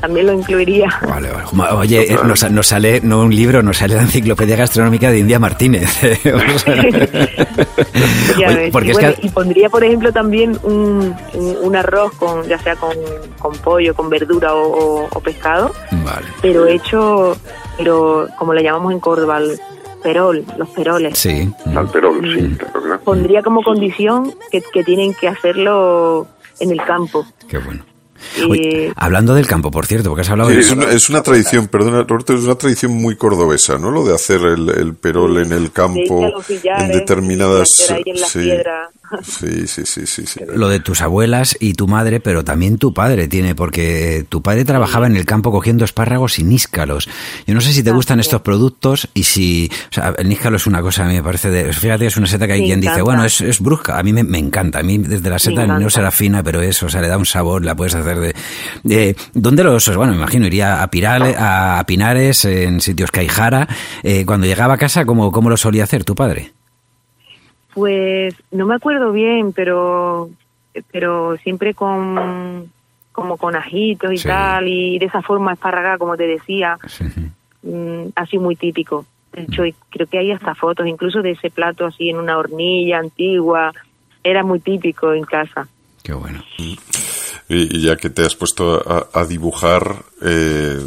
también 0.00 0.26
lo 0.26 0.32
incluiría. 0.32 0.88
Vale, 1.08 1.28
vale. 1.32 1.72
Oye, 1.74 2.12
eh, 2.12 2.16
nos, 2.24 2.48
nos 2.52 2.66
sale, 2.68 3.00
no 3.02 3.22
un 3.22 3.34
libro, 3.34 3.64
nos 3.64 3.78
sale 3.78 3.96
la 3.96 4.02
enciclopedia 4.02 4.54
gastronómica 4.54 5.10
de 5.10 5.18
India 5.18 5.40
Martínez. 5.40 5.90
O 6.54 6.58
sea, 6.60 6.74
Ya 8.38 8.46
Oye, 8.48 8.56
ves. 8.56 8.70
porque 8.72 8.88
y, 8.88 8.90
es 8.92 8.96
bueno, 8.96 9.14
que... 9.20 9.26
y 9.26 9.30
pondría, 9.30 9.68
por 9.68 9.82
ejemplo, 9.82 10.12
también 10.12 10.56
un, 10.62 11.14
un, 11.34 11.56
un 11.62 11.76
arroz 11.76 12.12
con, 12.14 12.44
ya 12.46 12.58
sea 12.60 12.76
con, 12.76 12.94
con 13.40 13.56
pollo, 13.58 13.92
con 13.94 14.08
verdura 14.08 14.54
o, 14.54 15.02
o- 15.02 15.08
o 15.12 15.20
pescado, 15.20 15.72
Vale. 15.90 16.26
pero 16.42 16.66
hecho, 16.66 17.36
pero 17.76 18.28
como 18.38 18.54
le 18.54 18.62
llamamos 18.62 18.92
en 18.92 19.00
Córdoba, 19.00 19.38
el 19.38 19.58
perol, 20.02 20.44
los 20.56 20.68
peroles. 20.68 21.18
Sí. 21.18 21.52
Al 21.74 21.88
perol, 21.90 22.20
sí, 22.22 22.56
claro. 22.56 23.00
Pondría 23.00 23.42
como 23.42 23.62
condición 23.64 24.32
que, 24.52 24.62
que 24.72 24.84
tienen 24.84 25.12
que 25.14 25.26
hacerlo 25.28 26.28
en 26.60 26.70
el 26.70 26.82
campo. 26.84 27.26
Qué 27.48 27.58
bueno. 27.58 27.84
Oye, 28.48 28.92
hablando 28.96 29.34
del 29.34 29.46
campo, 29.46 29.70
por 29.70 29.86
cierto, 29.86 30.10
porque 30.10 30.22
has 30.22 30.30
hablado 30.30 30.50
de... 30.50 30.60
Es 30.60 30.70
una, 30.70 30.90
es 30.90 31.08
una 31.08 31.22
tradición, 31.22 31.68
perdona, 31.68 32.02
Roberto, 32.02 32.34
es 32.34 32.44
una 32.44 32.56
tradición 32.56 32.92
muy 32.92 33.16
cordobesa, 33.16 33.78
¿no? 33.78 33.90
Lo 33.90 34.04
de 34.04 34.14
hacer 34.14 34.40
el, 34.42 34.68
el 34.70 34.94
perol 34.94 35.38
en 35.38 35.52
el 35.52 35.70
campo, 35.72 36.32
en 36.48 36.92
determinadas... 36.92 37.68
en 37.90 38.16
sí, 38.16 39.66
sí, 39.66 39.66
sí, 39.66 39.84
sí, 39.86 40.06
sí, 40.06 40.26
sí. 40.26 40.40
Lo 40.54 40.68
de 40.68 40.80
tus 40.80 41.00
abuelas 41.00 41.56
y 41.60 41.74
tu 41.74 41.86
madre, 41.88 42.20
pero 42.20 42.44
también 42.44 42.78
tu 42.78 42.92
padre 42.92 43.28
tiene, 43.28 43.54
porque 43.54 44.26
tu 44.28 44.42
padre 44.42 44.64
trabajaba 44.64 45.06
en 45.06 45.16
el 45.16 45.24
campo 45.24 45.50
cogiendo 45.50 45.84
espárragos 45.84 46.38
y 46.38 46.44
níscalos. 46.44 47.08
Yo 47.46 47.54
no 47.54 47.60
sé 47.60 47.72
si 47.72 47.82
te 47.82 47.90
gustan 47.90 48.20
estos 48.20 48.42
productos 48.42 49.08
y 49.14 49.24
si, 49.24 49.70
o 49.90 49.94
sea, 49.94 50.14
el 50.18 50.28
níscalo 50.28 50.56
es 50.56 50.66
una 50.66 50.82
cosa, 50.82 51.04
a 51.04 51.08
mí 51.08 51.14
me 51.14 51.22
parece 51.22 51.50
de, 51.50 51.72
fíjate, 51.72 52.06
es 52.06 52.16
una 52.16 52.26
seta 52.26 52.46
que 52.46 52.54
hay 52.54 52.60
Me 52.60 52.66
quien 52.66 52.80
dice, 52.80 53.02
bueno, 53.02 53.24
es, 53.24 53.40
es 53.40 53.60
brusca, 53.60 53.98
a 53.98 54.02
mí 54.02 54.12
me, 54.12 54.24
me 54.24 54.38
encanta, 54.38 54.80
a 54.80 54.82
mí 54.82 54.98
desde 54.98 55.30
la 55.30 55.38
seta 55.38 55.66
no 55.66 55.90
será 55.90 56.10
fina, 56.10 56.42
pero 56.42 56.60
eso, 56.60 56.86
o 56.86 56.88
sea, 56.88 57.00
le 57.00 57.08
da 57.08 57.16
un 57.16 57.26
sabor, 57.26 57.64
la 57.64 57.74
puedes 57.74 57.94
hacer 57.94 58.07
de, 58.16 58.34
de 58.84 59.16
¿dónde 59.34 59.64
los, 59.64 59.94
bueno, 59.96 60.12
me 60.12 60.18
imagino, 60.18 60.46
iría 60.46 60.82
a, 60.82 60.86
Pirale, 60.88 61.34
a, 61.38 61.82
Pinares, 61.86 62.44
en 62.44 62.80
sitios 62.80 63.10
que 63.10 63.20
hay 63.20 63.28
jara, 63.28 63.66
eh, 64.02 64.24
cuando 64.24 64.46
llegaba 64.46 64.74
a 64.74 64.78
casa, 64.78 65.04
¿cómo, 65.04 65.32
¿cómo 65.32 65.50
lo 65.50 65.56
solía 65.56 65.84
hacer 65.84 66.04
tu 66.04 66.14
padre? 66.14 66.52
Pues 67.74 68.34
no 68.50 68.66
me 68.66 68.74
acuerdo 68.74 69.12
bien, 69.12 69.52
pero 69.52 70.30
pero 70.92 71.36
siempre 71.38 71.74
con 71.74 72.70
como 73.12 73.36
con 73.36 73.56
ajitos 73.56 74.12
y 74.12 74.18
Sí. 74.18 74.28
tal 74.28 74.68
y 74.68 74.98
de 74.98 75.06
esa 75.06 75.22
forma 75.22 75.52
esparragada 75.52 75.98
como 75.98 76.16
te 76.16 76.26
decía, 76.26 76.78
Sí. 76.86 77.04
mm, 77.62 78.10
así 78.14 78.38
muy 78.38 78.54
típico. 78.56 79.04
De 79.32 79.42
hecho, 79.42 79.62
creo 79.90 80.06
que 80.06 80.18
hay 80.18 80.32
hasta 80.32 80.54
fotos 80.54 80.86
incluso 80.86 81.20
de 81.20 81.32
ese 81.32 81.50
plato 81.50 81.84
así 81.86 82.08
en 82.08 82.16
una 82.16 82.38
hornilla 82.38 82.98
antigua. 82.98 83.72
Era 84.24 84.42
muy 84.42 84.58
típico 84.60 85.12
en 85.12 85.24
casa. 85.24 85.68
Qué 86.02 86.12
bueno. 86.14 86.42
Y, 87.48 87.78
y 87.78 87.82
ya 87.82 87.96
que 87.96 88.10
te 88.10 88.22
has 88.22 88.34
puesto 88.34 88.74
a, 88.74 89.08
a 89.12 89.24
dibujar, 89.24 90.04
eh, 90.22 90.78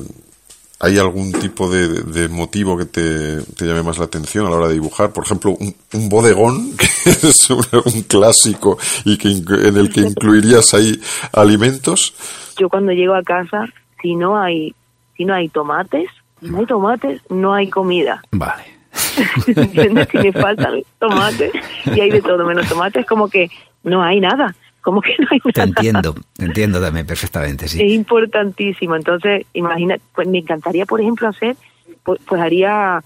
¿hay 0.80 0.98
algún 0.98 1.32
tipo 1.32 1.70
de, 1.70 1.88
de 1.88 2.28
motivo 2.28 2.78
que 2.78 2.86
te, 2.86 3.42
te 3.42 3.66
llame 3.66 3.84
más 3.84 3.98
la 3.98 4.06
atención 4.06 4.46
a 4.46 4.50
la 4.50 4.58
hora 4.58 4.68
de 4.68 4.76
dibujar? 4.76 5.12
Por 5.12 5.26
ejemplo, 5.26 5.52
un, 5.52 5.76
un 5.94 6.10
bodegón, 6.10 6.76
que 7.04 7.10
es 7.10 7.50
un, 7.50 7.66
un 7.86 8.02
clásico 8.04 8.78
y 9.06 9.18
que 9.18 9.30
en 9.30 9.78
el 9.78 9.92
que 9.92 10.02
incluirías 10.02 10.74
ahí 10.74 11.00
alimentos. 11.34 12.14
Yo 12.58 12.70
cuando 12.70 12.92
llego 12.92 13.16
a 13.16 13.24
casa, 13.24 13.66
si 14.02 14.16
no 14.16 14.38
hay 14.38 14.76
si 15.18 15.26
no 15.26 15.36
hay 15.36 15.50
tomates, 15.50 16.10
si 16.40 16.48
no 16.48 16.60
hay 16.60 16.66
tomates, 16.66 17.22
no 17.30 17.54
hay 17.54 17.70
comida. 17.70 18.24
Vale. 18.32 18.64
¿Entiendes? 19.48 20.08
Si 20.12 20.18
me 20.18 20.32
faltan 20.32 20.82
tomates 21.00 21.52
y 21.86 22.00
hay 22.00 22.10
de 22.10 22.22
todo 22.22 22.46
menos 22.46 22.68
tomates, 22.68 23.06
como 23.06 23.30
que 23.30 23.50
no 23.84 24.04
hay 24.04 24.20
nada. 24.20 24.56
Como 24.82 25.02
que 25.02 25.16
no 25.20 25.28
hay 25.30 25.40
Te 25.54 25.62
entiendo, 25.62 26.16
te 26.36 26.46
entiendo 26.46 26.82
también 26.82 27.06
perfectamente, 27.06 27.66
Es 27.66 27.72
sí. 27.72 27.84
importantísimo. 27.94 28.96
Entonces, 28.96 29.46
imagina, 29.54 29.96
pues 30.16 30.28
me 30.28 30.40
encantaría, 30.40 30.86
por 30.86 31.00
ejemplo, 31.02 31.28
hacer, 31.28 31.56
pues, 32.04 32.20
pues 32.26 32.42
haría 32.42 33.04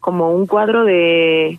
como 0.00 0.30
un 0.30 0.46
cuadro 0.46 0.84
de 0.84 1.58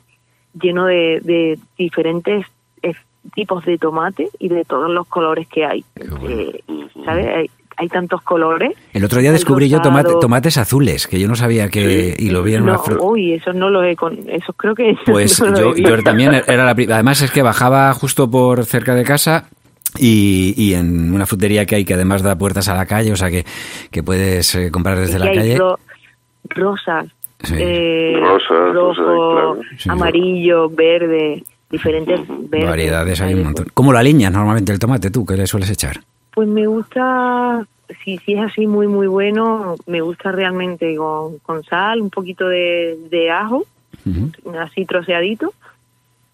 lleno 0.59 0.86
de, 0.86 1.19
de 1.21 1.59
diferentes 1.77 2.45
eh, 2.81 2.93
tipos 3.36 3.65
de 3.65 3.77
tomate 3.77 4.29
y 4.39 4.47
de 4.50 4.63
todos 4.63 4.89
los 4.89 5.05
colores 5.07 5.47
que 5.47 5.65
hay. 5.65 5.83
bueno. 6.19 6.29
Eh, 6.29 6.63
¿Sabes? 7.05 7.27
Hay, 7.27 7.50
hay 7.79 7.88
tantos 7.89 8.21
colores. 8.24 8.71
El 8.91 9.03
otro 9.05 9.19
día 9.21 9.31
descubrí 9.31 9.69
yo 9.69 9.79
tomate- 9.81 10.19
tomates 10.19 10.57
azules, 10.57 11.05
que 11.07 11.19
yo 11.19 11.27
no 11.27 11.36
sabía 11.36 11.69
que... 11.69 12.15
Y 12.17 12.29
lo 12.31 12.41
vi 12.41 12.55
en 12.55 12.63
una... 12.63 12.77
Fro- 12.79 12.97
uy, 13.01 13.33
esos 13.33 13.53
no 13.53 13.69
los 13.69 13.86
he 13.86 13.95
con, 13.95 14.17
esos 14.29 14.55
creo 14.57 14.74
que 14.74 14.95
Pues 15.05 15.39
no 15.39 15.55
yo, 15.55 15.75
yo 15.75 16.01
también 16.03 16.33
era 16.47 16.65
la 16.65 16.74
pri- 16.74 16.91
Además 16.91 17.21
es 17.21 17.29
que 17.31 17.43
bajaba 17.43 17.93
justo 17.93 18.31
por 18.31 18.65
cerca 18.65 18.95
de 18.95 19.03
casa 19.03 19.50
y, 20.00 20.53
y 20.58 20.74
en 20.74 21.13
una 21.13 21.25
frutería 21.25 21.65
que 21.65 21.75
hay 21.75 21.86
que 21.86 21.94
además 21.94 22.22
da 22.22 22.38
puertas 22.38 22.67
a 22.70 22.75
la 22.75 22.86
calle, 22.86 23.12
o 23.12 23.15
sea 23.15 23.29
que, 23.29 23.46
que 23.91 24.03
puedes 24.03 24.53
eh, 24.56 24.70
comprar 24.72 25.00
desde 25.00 25.15
Y 25.15 25.20
la 25.20 25.25
hay 25.27 25.36
calle. 25.38 25.58
ro- 25.58 25.79
rosas, 26.50 27.08
Sí. 27.44 27.53
eh, 27.58 28.15
Rosas, 28.20 28.74
rosas, 28.74 29.06
rojo, 29.06 29.34
claro. 29.34 29.62
Amarillo, 29.89 30.70
verde, 30.70 31.44
diferentes 31.70 32.20
verdes. 32.27 32.67
Variedades 32.70 33.22
hay 33.22 33.36
un 33.36 33.44
montón. 33.44 33.67
¿Cómo 33.74 33.91
lo 33.91 34.00
aliñas 34.00 34.32
normalmente 34.32 34.72
el 34.72 34.79
tomate 34.79 35.12
tú? 35.12 35.24
¿Qué 35.25 35.36
le 35.38 35.46
sueles 35.46 35.70
echar? 35.70 36.00
Pues 36.34 36.48
me 36.48 36.65
gusta, 36.67 37.63
si, 38.03 38.17
si 38.20 38.34
es 38.34 38.39
así 38.41 38.65
muy, 38.67 38.88
muy 38.88 39.06
bueno, 39.08 39.75
me 39.86 40.01
gusta 40.01 40.32
realmente 40.32 40.96
con, 40.96 41.38
con 41.39 41.63
sal, 41.63 42.01
un 42.01 42.10
poquito 42.10 42.48
de, 42.48 42.98
de 43.12 43.29
ajo, 43.32 43.65
así 44.60 44.86
troceadito, 44.86 45.53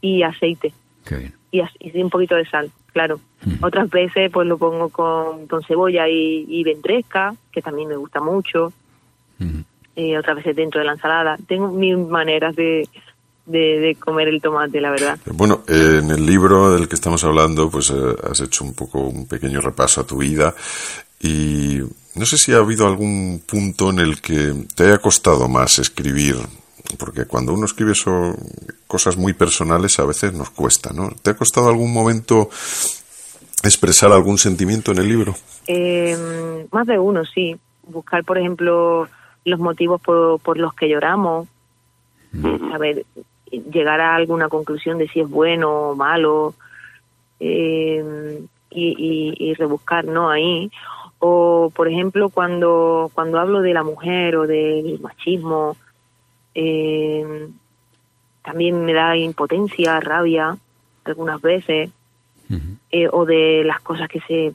y 0.01 0.23
aceite, 0.23 0.73
Qué 1.05 1.15
bien. 1.17 1.33
Y, 1.53 1.61
y 1.79 2.01
un 2.01 2.09
poquito 2.09 2.35
de 2.35 2.45
sal, 2.45 2.69
claro. 2.91 3.19
Otras 3.61 3.89
veces 3.89 4.31
pues 4.31 4.47
lo 4.47 4.57
pongo 4.57 4.89
con, 4.89 5.47
con 5.47 5.63
cebolla 5.63 6.09
y, 6.09 6.45
y 6.49 6.63
ventresca, 6.63 7.35
que 7.51 7.61
también 7.61 7.87
me 7.89 7.95
gusta 7.95 8.19
mucho, 8.19 8.73
Ujú. 9.39 9.63
eh, 9.95 10.17
otras 10.17 10.37
veces 10.37 10.55
dentro 10.55 10.79
de 10.79 10.85
la 10.87 10.93
ensalada. 10.93 11.37
Tengo 11.47 11.69
mil 11.71 11.97
maneras 11.97 12.55
de, 12.55 12.87
de, 13.45 13.79
de 13.79 13.95
comer 13.95 14.29
el 14.29 14.41
tomate, 14.41 14.81
la 14.81 14.91
verdad. 14.91 15.19
Bueno, 15.25 15.63
eh, 15.67 15.99
en 16.01 16.09
el 16.09 16.25
libro 16.25 16.73
del 16.73 16.87
que 16.87 16.95
estamos 16.95 17.23
hablando, 17.23 17.69
pues 17.69 17.89
eh, 17.91 18.15
has 18.29 18.39
hecho 18.41 18.63
un 18.63 18.73
poco 18.73 18.99
un 19.01 19.27
pequeño 19.27 19.59
repaso 19.61 20.01
a 20.01 20.07
tu 20.07 20.17
vida 20.17 20.55
y 21.21 21.79
no 22.15 22.25
sé 22.25 22.37
si 22.37 22.53
ha 22.53 22.57
habido 22.57 22.87
algún 22.87 23.41
punto 23.45 23.89
en 23.89 23.99
el 23.99 24.21
que 24.21 24.53
te 24.75 24.85
haya 24.85 24.99
costado 24.99 25.47
más 25.47 25.79
escribir, 25.79 26.35
porque 26.97 27.25
cuando 27.25 27.53
uno 27.53 27.65
escribe 27.65 27.93
eso, 27.93 28.35
cosas 28.87 29.17
muy 29.17 29.33
personales 29.33 29.99
a 29.99 30.05
veces 30.05 30.33
nos 30.33 30.49
cuesta, 30.49 30.91
¿no? 30.93 31.09
¿Te 31.21 31.31
ha 31.31 31.37
costado 31.37 31.69
algún 31.69 31.93
momento 31.93 32.49
expresar 33.63 34.11
algún 34.11 34.37
sentimiento 34.37 34.91
en 34.91 34.97
el 34.99 35.07
libro? 35.07 35.35
Eh, 35.67 36.67
más 36.71 36.87
de 36.87 36.99
uno, 36.99 37.23
sí. 37.25 37.55
Buscar, 37.87 38.23
por 38.23 38.37
ejemplo, 38.37 39.07
los 39.45 39.59
motivos 39.59 40.01
por, 40.01 40.39
por 40.39 40.57
los 40.57 40.73
que 40.73 40.89
lloramos, 40.89 41.47
saber 42.71 43.05
llegar 43.51 44.01
a 44.01 44.15
alguna 44.15 44.49
conclusión 44.49 44.97
de 44.97 45.07
si 45.07 45.21
es 45.21 45.29
bueno 45.29 45.89
o 45.89 45.95
malo, 45.95 46.55
eh, 47.39 48.41
y, 48.69 48.87
y, 48.97 49.49
y 49.49 49.53
rebuscar, 49.53 50.05
¿no? 50.05 50.29
Ahí. 50.29 50.71
O, 51.19 51.71
por 51.73 51.87
ejemplo, 51.87 52.29
cuando, 52.29 53.09
cuando 53.13 53.39
hablo 53.39 53.61
de 53.61 53.73
la 53.73 53.83
mujer 53.83 54.35
o 54.35 54.47
del 54.47 54.99
machismo, 54.99 55.77
eh, 56.55 57.47
también 58.43 58.83
me 58.85 58.93
da 58.93 59.15
impotencia, 59.17 59.99
rabia, 59.99 60.57
algunas 61.05 61.41
veces, 61.41 61.89
eh, 62.91 63.07
o 63.11 63.25
de 63.25 63.63
las 63.65 63.79
cosas 63.81 64.07
que 64.09 64.19
se, 64.21 64.53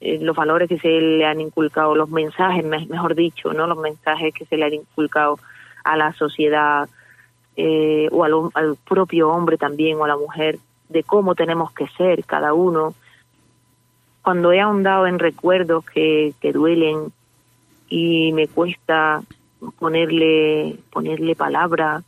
eh, 0.00 0.18
los 0.20 0.36
valores 0.36 0.68
que 0.68 0.78
se 0.78 0.88
le 0.88 1.24
han 1.26 1.40
inculcado, 1.40 1.94
los 1.94 2.10
mensajes, 2.10 2.64
me- 2.64 2.86
mejor 2.86 3.14
dicho, 3.14 3.52
¿no? 3.52 3.66
Los 3.66 3.78
mensajes 3.78 4.32
que 4.34 4.44
se 4.46 4.56
le 4.56 4.66
han 4.66 4.74
inculcado 4.74 5.38
a 5.84 5.96
la 5.96 6.12
sociedad 6.12 6.88
eh, 7.56 8.08
o 8.12 8.24
al, 8.24 8.32
al 8.54 8.76
propio 8.76 9.30
hombre 9.30 9.58
también 9.58 9.98
o 9.98 10.04
a 10.04 10.08
la 10.08 10.16
mujer 10.16 10.58
de 10.88 11.02
cómo 11.02 11.34
tenemos 11.34 11.72
que 11.72 11.86
ser 11.98 12.24
cada 12.24 12.54
uno. 12.54 12.94
Cuando 14.22 14.52
he 14.52 14.60
ahondado 14.60 15.06
en 15.06 15.18
recuerdos 15.18 15.84
que, 15.84 16.32
que 16.40 16.52
duelen 16.52 17.12
y 17.88 18.32
me 18.32 18.46
cuesta 18.48 19.22
ponerle 19.78 20.76
ponerle 20.90 21.34
palabra 21.34 22.02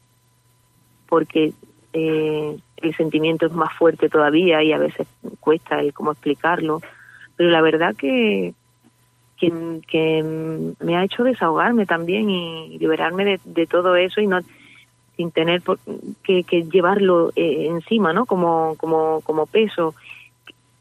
porque 1.08 1.52
eh, 1.92 2.56
el 2.76 2.96
sentimiento 2.96 3.46
es 3.46 3.52
más 3.52 3.72
fuerte 3.74 4.08
todavía 4.08 4.62
y 4.62 4.72
a 4.72 4.78
veces 4.78 5.06
cuesta 5.40 5.80
el 5.80 5.92
cómo 5.92 6.12
explicarlo. 6.12 6.80
Pero 7.36 7.50
la 7.50 7.60
verdad 7.60 7.94
que 7.96 8.54
que, 9.38 10.74
me 10.80 10.96
ha 10.96 11.04
hecho 11.04 11.22
desahogarme 11.22 11.84
también 11.84 12.30
y 12.30 12.78
liberarme 12.78 13.38
de, 13.44 13.66
todo 13.66 13.94
eso 13.96 14.20
y 14.22 14.26
no 14.26 14.40
sin 15.16 15.30
tener 15.30 15.62
que, 16.22 16.44
que 16.44 16.62
llevarlo 16.64 17.30
eh, 17.36 17.66
encima 17.68 18.12
no 18.12 18.26
como 18.26 18.74
como 18.76 19.20
como 19.20 19.46
peso. 19.46 19.94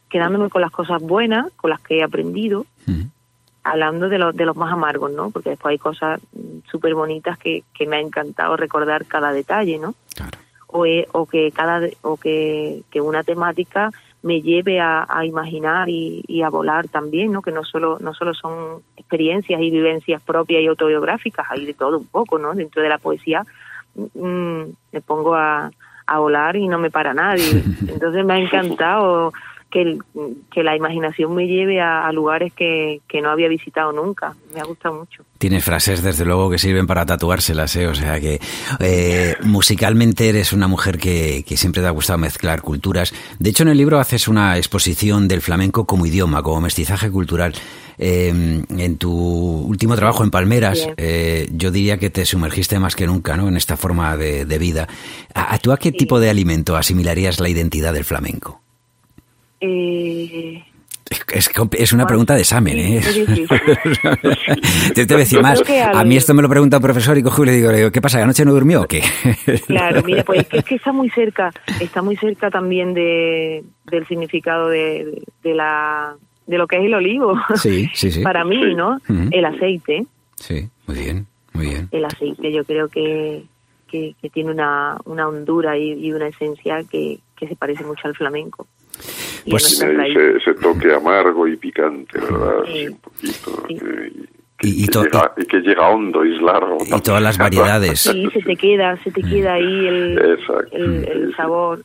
Quedándome 0.10 0.50
con 0.50 0.62
las 0.62 0.72
cosas 0.72 1.02
buenas 1.02 1.52
con 1.54 1.72
las 1.72 1.82
que 1.82 1.98
he 1.98 2.04
aprendido 2.04 2.66
hablando 3.64 4.10
de 4.10 4.18
los 4.18 4.36
de 4.36 4.46
los 4.46 4.56
más 4.56 4.74
amargos 4.74 5.12
no 5.12 5.32
porque 5.32 5.52
después 5.52 5.72
hay 5.72 5.78
cosas 5.78 6.20
súper 6.70 6.96
bonitas 6.96 7.38
que, 7.38 7.64
que 7.74 7.88
me 7.88 7.98
ha 7.98 8.00
encantado 8.00 8.58
recordar 8.58 9.06
cada 9.06 9.32
detalle 9.32 9.80
no 9.80 9.96
o, 10.68 10.86
eh, 10.86 11.08
o 11.12 11.26
que 11.26 11.52
cada 11.52 11.88
o 12.02 12.18
que, 12.18 12.84
que 12.92 13.02
una 13.02 13.24
temática 13.24 13.92
me 14.22 14.42
lleve 14.42 14.80
a, 14.80 15.06
a 15.08 15.26
imaginar 15.26 15.90
y, 15.90 16.24
y 16.28 16.42
a 16.42 16.50
volar 16.50 16.88
también 16.88 17.32
no 17.32 17.42
que 17.42 17.52
no 17.52 17.64
solo 17.64 17.98
no 18.00 18.14
solo 18.14 18.34
son 18.34 18.82
experiencias 18.98 19.62
y 19.62 19.70
vivencias 19.70 20.22
propias 20.22 20.62
y 20.62 20.68
autobiográficas 20.68 21.46
hay 21.50 21.66
de 21.66 21.74
todo 21.74 21.98
un 22.00 22.08
poco 22.08 22.40
no 22.40 22.54
dentro 22.54 22.82
de 22.82 22.90
la 22.90 22.98
poesía 22.98 23.44
mm, 23.96 24.64
me 24.92 25.02
pongo 25.02 25.36
a, 25.36 25.72
a 26.06 26.20
volar 26.20 26.56
y 26.56 26.68
no 26.68 26.78
me 26.78 26.92
para 26.92 27.14
nadie. 27.14 27.64
Entonces 27.88 28.26
me 28.26 28.34
ha 28.34 28.40
encantado 28.40 29.34
que, 29.74 29.82
el- 29.82 30.00
que 30.54 30.64
la 30.64 30.76
imaginación 30.78 31.34
me 31.36 31.48
lleve 31.48 31.82
a, 31.82 32.08
a 32.08 32.12
lugares 32.14 32.54
que, 32.54 33.02
que 33.08 33.22
no 33.22 33.30
había 33.32 33.48
visitado 33.50 33.92
nunca 33.92 34.36
me 34.54 34.62
ha 34.62 34.64
gustado 34.66 34.96
mucho 34.96 35.24
Tienes 35.40 35.66
frases, 35.66 36.02
desde 36.02 36.24
luego, 36.24 36.50
que 36.50 36.58
sirven 36.58 36.88
para 36.88 37.06
tatuárselas, 37.06 37.76
¿eh? 37.76 37.88
O 37.88 37.94
sea 37.96 38.18
que 38.22 38.40
eh, 38.80 39.36
musicalmente 39.44 40.30
eres 40.30 40.54
una 40.54 40.70
mujer 40.70 40.98
que, 40.98 41.44
que 41.46 41.58
siempre 41.58 41.82
te 41.82 41.88
ha 41.90 41.92
gustado 41.92 42.18
mezclar 42.18 42.62
culturas. 42.62 43.14
De 43.40 43.50
hecho, 43.50 43.64
en 43.64 43.70
el 43.70 43.78
libro 43.78 44.00
haces 44.00 44.30
una 44.30 44.56
exposición 44.58 45.28
del 45.28 45.42
flamenco 45.42 45.86
como 45.86 46.06
idioma, 46.06 46.42
como 46.44 46.62
mestizaje 46.62 47.12
cultural. 47.12 47.54
Eh, 47.98 48.30
en 48.70 48.98
tu 48.98 49.12
último 49.12 49.96
trabajo 49.96 50.24
en 50.24 50.32
Palmeras, 50.32 50.88
eh, 50.96 51.50
yo 51.52 51.72
diría 51.72 51.98
que 51.98 52.10
te 52.10 52.26
sumergiste 52.26 52.80
más 52.80 52.96
que 52.96 53.06
nunca 53.06 53.36
¿no? 53.36 53.50
en 53.50 53.58
esta 53.58 53.76
forma 53.76 54.16
de, 54.16 54.46
de 54.46 54.58
vida. 54.58 54.88
¿A, 55.34 55.54
a 55.54 55.60
tú 55.60 55.74
a 55.74 55.78
qué 55.78 55.92
tipo 55.92 56.22
de 56.22 56.30
alimento 56.30 56.78
asimilarías 56.78 57.42
la 57.42 57.50
identidad 57.50 57.94
del 57.94 58.06
flamenco? 58.06 58.63
Eh, 59.64 60.64
Es, 61.34 61.50
es 61.78 61.94
una 61.94 62.06
pregunta 62.08 62.34
de 62.36 62.42
examen, 62.42 62.78
¿eh? 62.80 63.02
Te 64.96 65.06
te 65.06 65.14
voy 65.14 65.22
a 65.22 65.26
decir 65.26 65.42
más. 65.42 65.62
A 65.94 66.04
mí 66.04 66.16
esto 66.18 66.34
me 66.34 66.42
lo 66.42 66.50
pregunta 66.50 66.78
un 66.78 66.84
profesor 66.84 67.18
y 67.18 67.24
cojo 67.24 67.44
y 67.44 67.48
le 67.48 67.52
digo, 67.54 67.72
le 67.72 67.78
digo, 67.78 67.92
¿qué 67.92 68.02
pasa? 68.02 68.18
¿Que 68.18 68.24
anoche 68.24 68.46
no 68.46 68.54
durmió 68.54 68.82
o 68.82 68.86
qué? 68.88 69.02
Claro, 69.68 70.02
mira, 70.04 70.24
pues 70.24 70.42
es 70.42 70.48
que, 70.48 70.58
es 70.58 70.64
que 70.66 70.76
está 70.76 70.92
muy 70.92 71.10
cerca, 71.10 71.52
está 71.80 72.02
muy 72.02 72.16
cerca 72.18 72.50
también 72.50 72.94
de, 72.94 73.64
del 73.86 74.08
significado 74.08 74.70
de, 74.70 75.22
de 75.44 75.54
la 75.54 76.16
de 76.46 76.58
lo 76.58 76.68
que 76.68 76.78
es 76.78 76.84
el 76.86 76.94
olivo. 76.94 77.36
Sí, 77.56 77.90
sí, 77.94 78.12
sí. 78.12 78.22
Para 78.24 78.44
mí, 78.44 78.76
¿no? 78.76 78.98
El 79.32 79.46
aceite, 79.46 80.06
Sí, 80.36 80.68
muy 80.88 80.98
bien, 80.98 81.26
muy 81.54 81.68
bien. 81.68 81.88
el 81.92 82.04
aceite, 82.06 82.52
yo 82.52 82.66
creo 82.66 82.90
que, 82.90 83.44
que, 83.88 84.14
que 84.22 84.30
tiene 84.30 84.52
una, 84.52 84.98
una 85.06 85.28
hondura 85.28 85.78
y, 85.78 85.94
y 85.94 86.12
una 86.12 86.28
esencia 86.28 86.84
que, 86.84 87.20
que 87.38 87.48
se 87.48 87.56
parece 87.56 87.84
mucho 87.86 88.08
al 88.08 88.16
flamenco. 88.16 88.68
Pues- 89.50 89.74
ese, 89.82 90.38
ese 90.38 90.54
toque 90.62 90.94
amargo 90.94 91.48
y 91.48 91.58
picante, 91.58 92.20
¿verdad? 92.20 92.64
Sí. 92.66 92.72
Sí, 92.74 92.88
un 92.88 92.98
poquito. 92.98 93.64
Sí. 93.68 93.76
que- 93.76 94.34
Y- 94.66 94.86
y 94.86 94.88
que 94.88 95.00
llega- 95.00 95.34
y 95.36 95.46
que 95.46 95.58
llega 95.60 95.90
hondo 95.90 96.24
y 96.24 96.36
es 96.38 96.42
largo. 96.42 96.78
Y 96.86 97.02
todas 97.02 97.22
las 97.22 97.38
variedades. 97.38 98.00
Sí, 98.00 98.30
se 98.32 98.40
te 98.42 98.56
queda, 98.56 98.96
se 99.04 99.12
te 99.12 99.22
queda 99.22 99.56
ahí 99.56 99.88
el, 99.88 100.18
el, 100.72 101.06
el 101.06 101.36
sabor. 101.36 101.84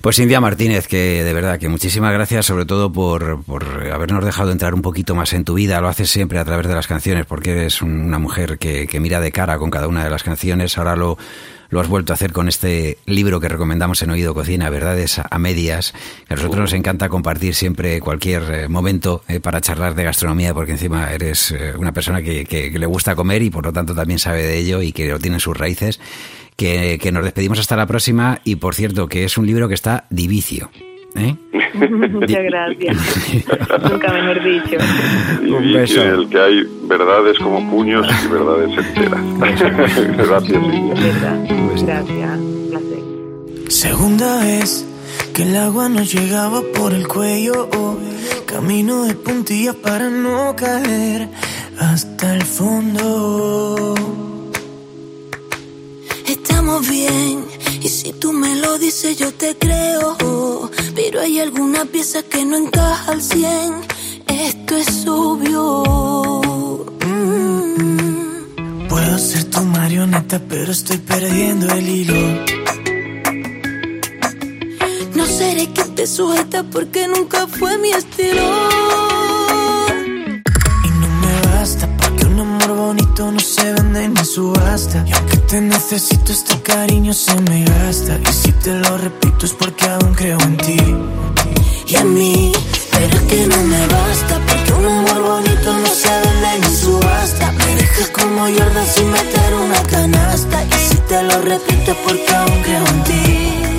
Pues 0.00 0.16
Cintia 0.16 0.40
Martínez, 0.40 0.88
que 0.88 1.22
de 1.22 1.34
verdad 1.34 1.58
que 1.58 1.68
muchísimas 1.68 2.14
gracias 2.14 2.46
sobre 2.46 2.64
todo 2.64 2.90
por, 2.90 3.44
por 3.44 3.64
habernos 3.92 4.24
dejado 4.24 4.50
entrar 4.52 4.72
un 4.72 4.80
poquito 4.80 5.14
más 5.14 5.34
en 5.34 5.44
tu 5.44 5.52
vida. 5.54 5.78
Lo 5.82 5.88
haces 5.88 6.08
siempre 6.08 6.38
a 6.38 6.44
través 6.46 6.66
de 6.66 6.74
las 6.74 6.86
canciones 6.86 7.26
porque 7.26 7.50
eres 7.50 7.82
una 7.82 8.18
mujer 8.18 8.56
que, 8.56 8.86
que 8.86 8.98
mira 8.98 9.20
de 9.20 9.30
cara 9.30 9.58
con 9.58 9.68
cada 9.70 9.88
una 9.88 10.02
de 10.02 10.08
las 10.08 10.22
canciones. 10.22 10.78
Ahora 10.78 10.96
lo, 10.96 11.18
lo 11.70 11.80
has 11.80 11.88
vuelto 11.88 12.12
a 12.12 12.14
hacer 12.14 12.32
con 12.32 12.48
este 12.48 12.98
libro 13.06 13.40
que 13.40 13.48
recomendamos 13.48 14.02
en 14.02 14.10
Oído 14.10 14.34
Cocina, 14.34 14.68
Verdades 14.70 15.20
a 15.30 15.38
medias. 15.38 15.92
Que 16.26 16.34
a 16.34 16.36
nosotros 16.36 16.60
nos 16.60 16.72
encanta 16.72 17.08
compartir 17.08 17.54
siempre 17.54 18.00
cualquier 18.00 18.42
eh, 18.52 18.68
momento 18.68 19.22
eh, 19.28 19.40
para 19.40 19.60
charlar 19.60 19.94
de 19.94 20.04
gastronomía 20.04 20.52
porque 20.52 20.72
encima 20.72 21.12
eres 21.12 21.52
eh, 21.52 21.72
una 21.78 21.92
persona 21.92 22.22
que, 22.22 22.44
que- 22.44 22.70
que 22.72 22.78
le 22.78 22.86
gusta 22.86 23.14
comer 23.14 23.42
y 23.42 23.50
por 23.50 23.64
lo 23.64 23.72
tanto 23.72 23.94
también 23.94 24.18
sabe 24.18 24.42
de 24.42 24.58
ello 24.58 24.82
y 24.82 24.92
que 24.92 25.08
lo 25.08 25.18
tiene 25.18 25.36
en 25.36 25.40
sus 25.40 25.56
raíces. 25.56 26.00
Que, 26.56 26.98
que 27.00 27.10
nos 27.10 27.24
despedimos 27.24 27.58
hasta 27.58 27.74
la 27.74 27.86
próxima 27.86 28.40
y 28.44 28.56
por 28.56 28.74
cierto 28.74 29.08
que 29.08 29.24
es 29.24 29.38
un 29.38 29.46
libro 29.46 29.66
que 29.68 29.74
está 29.74 30.04
divicio. 30.10 30.70
¿Eh? 31.16 31.36
Muchas 32.10 32.42
gracias. 32.42 32.96
Nunca 33.90 34.12
mejor 34.12 34.42
dicho. 34.44 34.76
Y 35.42 35.50
Un 35.50 35.72
beso. 35.72 36.02
en 36.02 36.08
el 36.08 36.28
que 36.28 36.38
hay 36.40 36.62
verdades 36.84 37.38
como 37.38 37.70
puños 37.70 38.06
y 38.24 38.28
verdades 38.28 38.70
enteras. 38.78 39.20
Gracias. 40.16 40.62
Gracias. 41.82 42.38
Placer. 42.70 43.02
Segunda 43.68 44.44
vez 44.44 44.86
que 45.34 45.42
el 45.42 45.56
agua 45.56 45.88
nos 45.88 46.12
llegaba 46.12 46.60
por 46.74 46.92
el 46.92 47.06
cuello. 47.08 47.68
oh, 47.76 47.96
camino 48.46 49.04
de 49.04 49.14
puntillas 49.14 49.76
para 49.76 50.10
no 50.10 50.54
caer 50.56 51.28
hasta 51.78 52.34
el 52.34 52.42
fondo. 52.42 53.94
Estamos 56.26 56.88
bien, 56.88 57.44
si 57.90 58.12
tú 58.12 58.32
me 58.32 58.54
lo 58.54 58.78
dices 58.78 59.16
yo 59.18 59.32
te 59.34 59.56
creo. 59.56 60.16
Pero 60.94 61.20
hay 61.20 61.40
alguna 61.40 61.84
pieza 61.84 62.22
que 62.22 62.44
no 62.44 62.56
encaja 62.56 63.12
al 63.12 63.20
cien. 63.20 63.74
Esto 64.28 64.76
es 64.76 65.06
obvio. 65.06 66.86
Mm. 67.04 68.88
Puedo 68.88 69.18
ser 69.18 69.44
tu 69.50 69.60
marioneta, 69.62 70.40
pero 70.48 70.70
estoy 70.70 70.98
perdiendo 70.98 71.66
el 71.74 71.88
hilo. 71.88 72.14
No 75.14 75.26
seré 75.26 75.68
quien 75.72 75.94
te 75.94 76.06
sujeta 76.06 76.62
porque 76.62 77.08
nunca 77.08 77.46
fue 77.48 77.76
mi 77.78 77.90
estilo. 77.90 78.89
Bonito 82.90 83.30
no 83.30 83.38
se 83.38 83.72
vende 83.72 84.08
ni 84.08 84.24
subasta. 84.24 85.04
Y 85.06 85.12
aunque 85.12 85.36
te 85.36 85.60
necesito, 85.60 86.32
este 86.32 86.60
cariño 86.60 87.12
se 87.12 87.34
me 87.42 87.64
gasta. 87.64 88.18
Y 88.28 88.32
si 88.32 88.50
te 88.64 88.72
lo 88.80 88.98
repito, 88.98 89.46
es 89.46 89.52
porque 89.52 89.84
aún 89.84 90.12
creo 90.14 90.40
en 90.40 90.56
ti. 90.56 90.76
y 91.86 91.96
a 91.96 92.04
mí. 92.04 92.52
Pero 92.90 93.14
es 93.16 93.22
que 93.30 93.46
no 93.46 93.62
me 93.72 93.86
basta, 93.86 94.34
porque 94.48 94.72
un 94.72 94.86
amor 94.86 95.22
bonito 95.22 95.72
no 95.84 95.90
se 96.02 96.12
vende 96.24 96.50
ni 96.62 96.76
subasta. 96.76 97.52
Me 97.52 97.76
dejas 97.76 98.08
como 98.08 98.40
Jordan 98.56 98.86
sin 98.92 99.08
meter 99.10 99.54
una 99.54 99.82
canasta. 99.84 100.64
Y 100.64 100.88
si 100.88 100.96
te 101.08 101.22
lo 101.22 101.40
repito 101.42 101.92
es 101.92 101.98
porque 102.04 102.34
aún 102.34 102.62
creo 102.62 102.86
en 102.86 103.04
ti. 103.04 103.69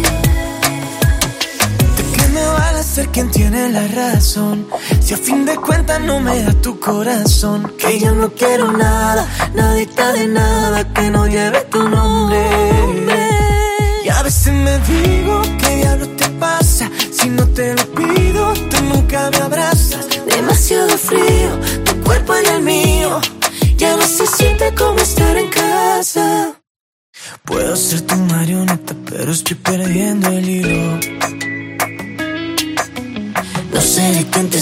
Ser 3.02 3.10
quien 3.12 3.32
tiene 3.32 3.70
la 3.70 3.88
razón? 3.88 4.68
Si 5.00 5.14
a 5.14 5.18
fin 5.18 5.46
de 5.46 5.56
cuentas 5.56 6.00
no 6.02 6.20
me 6.20 6.42
da 6.44 6.54
tu 6.54 6.80
corazón. 6.80 7.74
Que 7.78 8.00
yo 8.00 8.14
no 8.14 8.32
quiero 8.34 8.72
nada, 8.72 9.28
nadita 9.54 10.14
de 10.14 10.28
nada 10.28 10.94
que 10.94 11.10
no 11.10 11.28
lleve 11.28 11.62
tu 11.72 11.82
nombre. 11.88 12.42
Y 14.06 14.10
a 14.10 14.22
veces 14.24 14.54
me 14.54 14.78
digo, 14.80 15.42
¿qué 15.60 15.76
diablo 15.78 16.08
te 16.10 16.30
pasa? 16.30 16.90
Si 17.12 17.30
no 17.30 17.48
te 17.48 17.76
lo 17.76 17.86
pido, 17.94 18.54
tú 18.70 18.78
nunca 18.94 19.30
me 19.32 19.38
abrazas. 19.38 20.06
Demasiado 20.28 20.98
frío, 20.98 21.52
tu 21.86 21.94
cuerpo 22.02 22.36
en 22.36 22.46
el 22.56 22.62
mío. 22.62 23.20
Ya 23.78 23.96
no 23.96 24.04
se 24.04 24.28
siente 24.28 24.74
como 24.76 25.00
estar 25.00 25.36
en 25.38 25.50
casa. 25.50 26.54
Puedo 27.46 27.76
ser 27.76 28.02
tu 28.02 28.16
marioneta, 28.16 28.94
pero 29.10 29.32
estoy 29.32 29.56
perdiendo 29.56 30.28
el 30.30 30.50
hilo. 30.50 31.51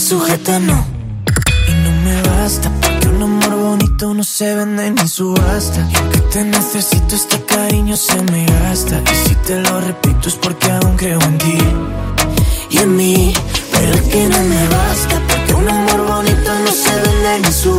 Sujeta, 0.10 0.58
no. 0.60 0.88
basta. 2.26 2.72
Porque 2.82 3.08
un 3.10 3.22
amor 3.22 3.56
bonito 3.58 4.12
no 4.16 4.24
se 4.24 4.56
vende 4.56 4.90
ni 4.90 5.08
subasta. 5.08 5.88
Y 5.92 5.96
aunque 5.98 6.20
te 6.32 6.44
necesito, 6.46 7.16
este 7.16 7.44
cariño 7.44 7.96
se 7.96 8.20
me 8.24 8.46
gasta. 8.48 9.04
Y 9.04 9.28
si 9.28 9.36
te 9.36 9.62
lo 9.62 9.82
repito 9.82 10.30
es 10.30 10.36
porque 10.36 10.72
aún 10.72 10.98
creo 10.98 11.22
en 11.22 11.38
ti 11.38 11.58
y 12.72 12.78
en 12.80 12.96
mí. 12.96 13.34
Pero 13.72 13.94
es 13.94 14.02
que 14.02 14.30
no 14.30 14.44
me 14.46 14.68
basta. 14.68 15.22
Porque 15.28 15.54
un 15.54 15.70
amor 15.70 16.08
bonito 16.08 16.52
no 16.66 16.72
se 16.72 16.96
vende 16.96 17.48
ni 17.48 17.54
subasta. 17.54 17.79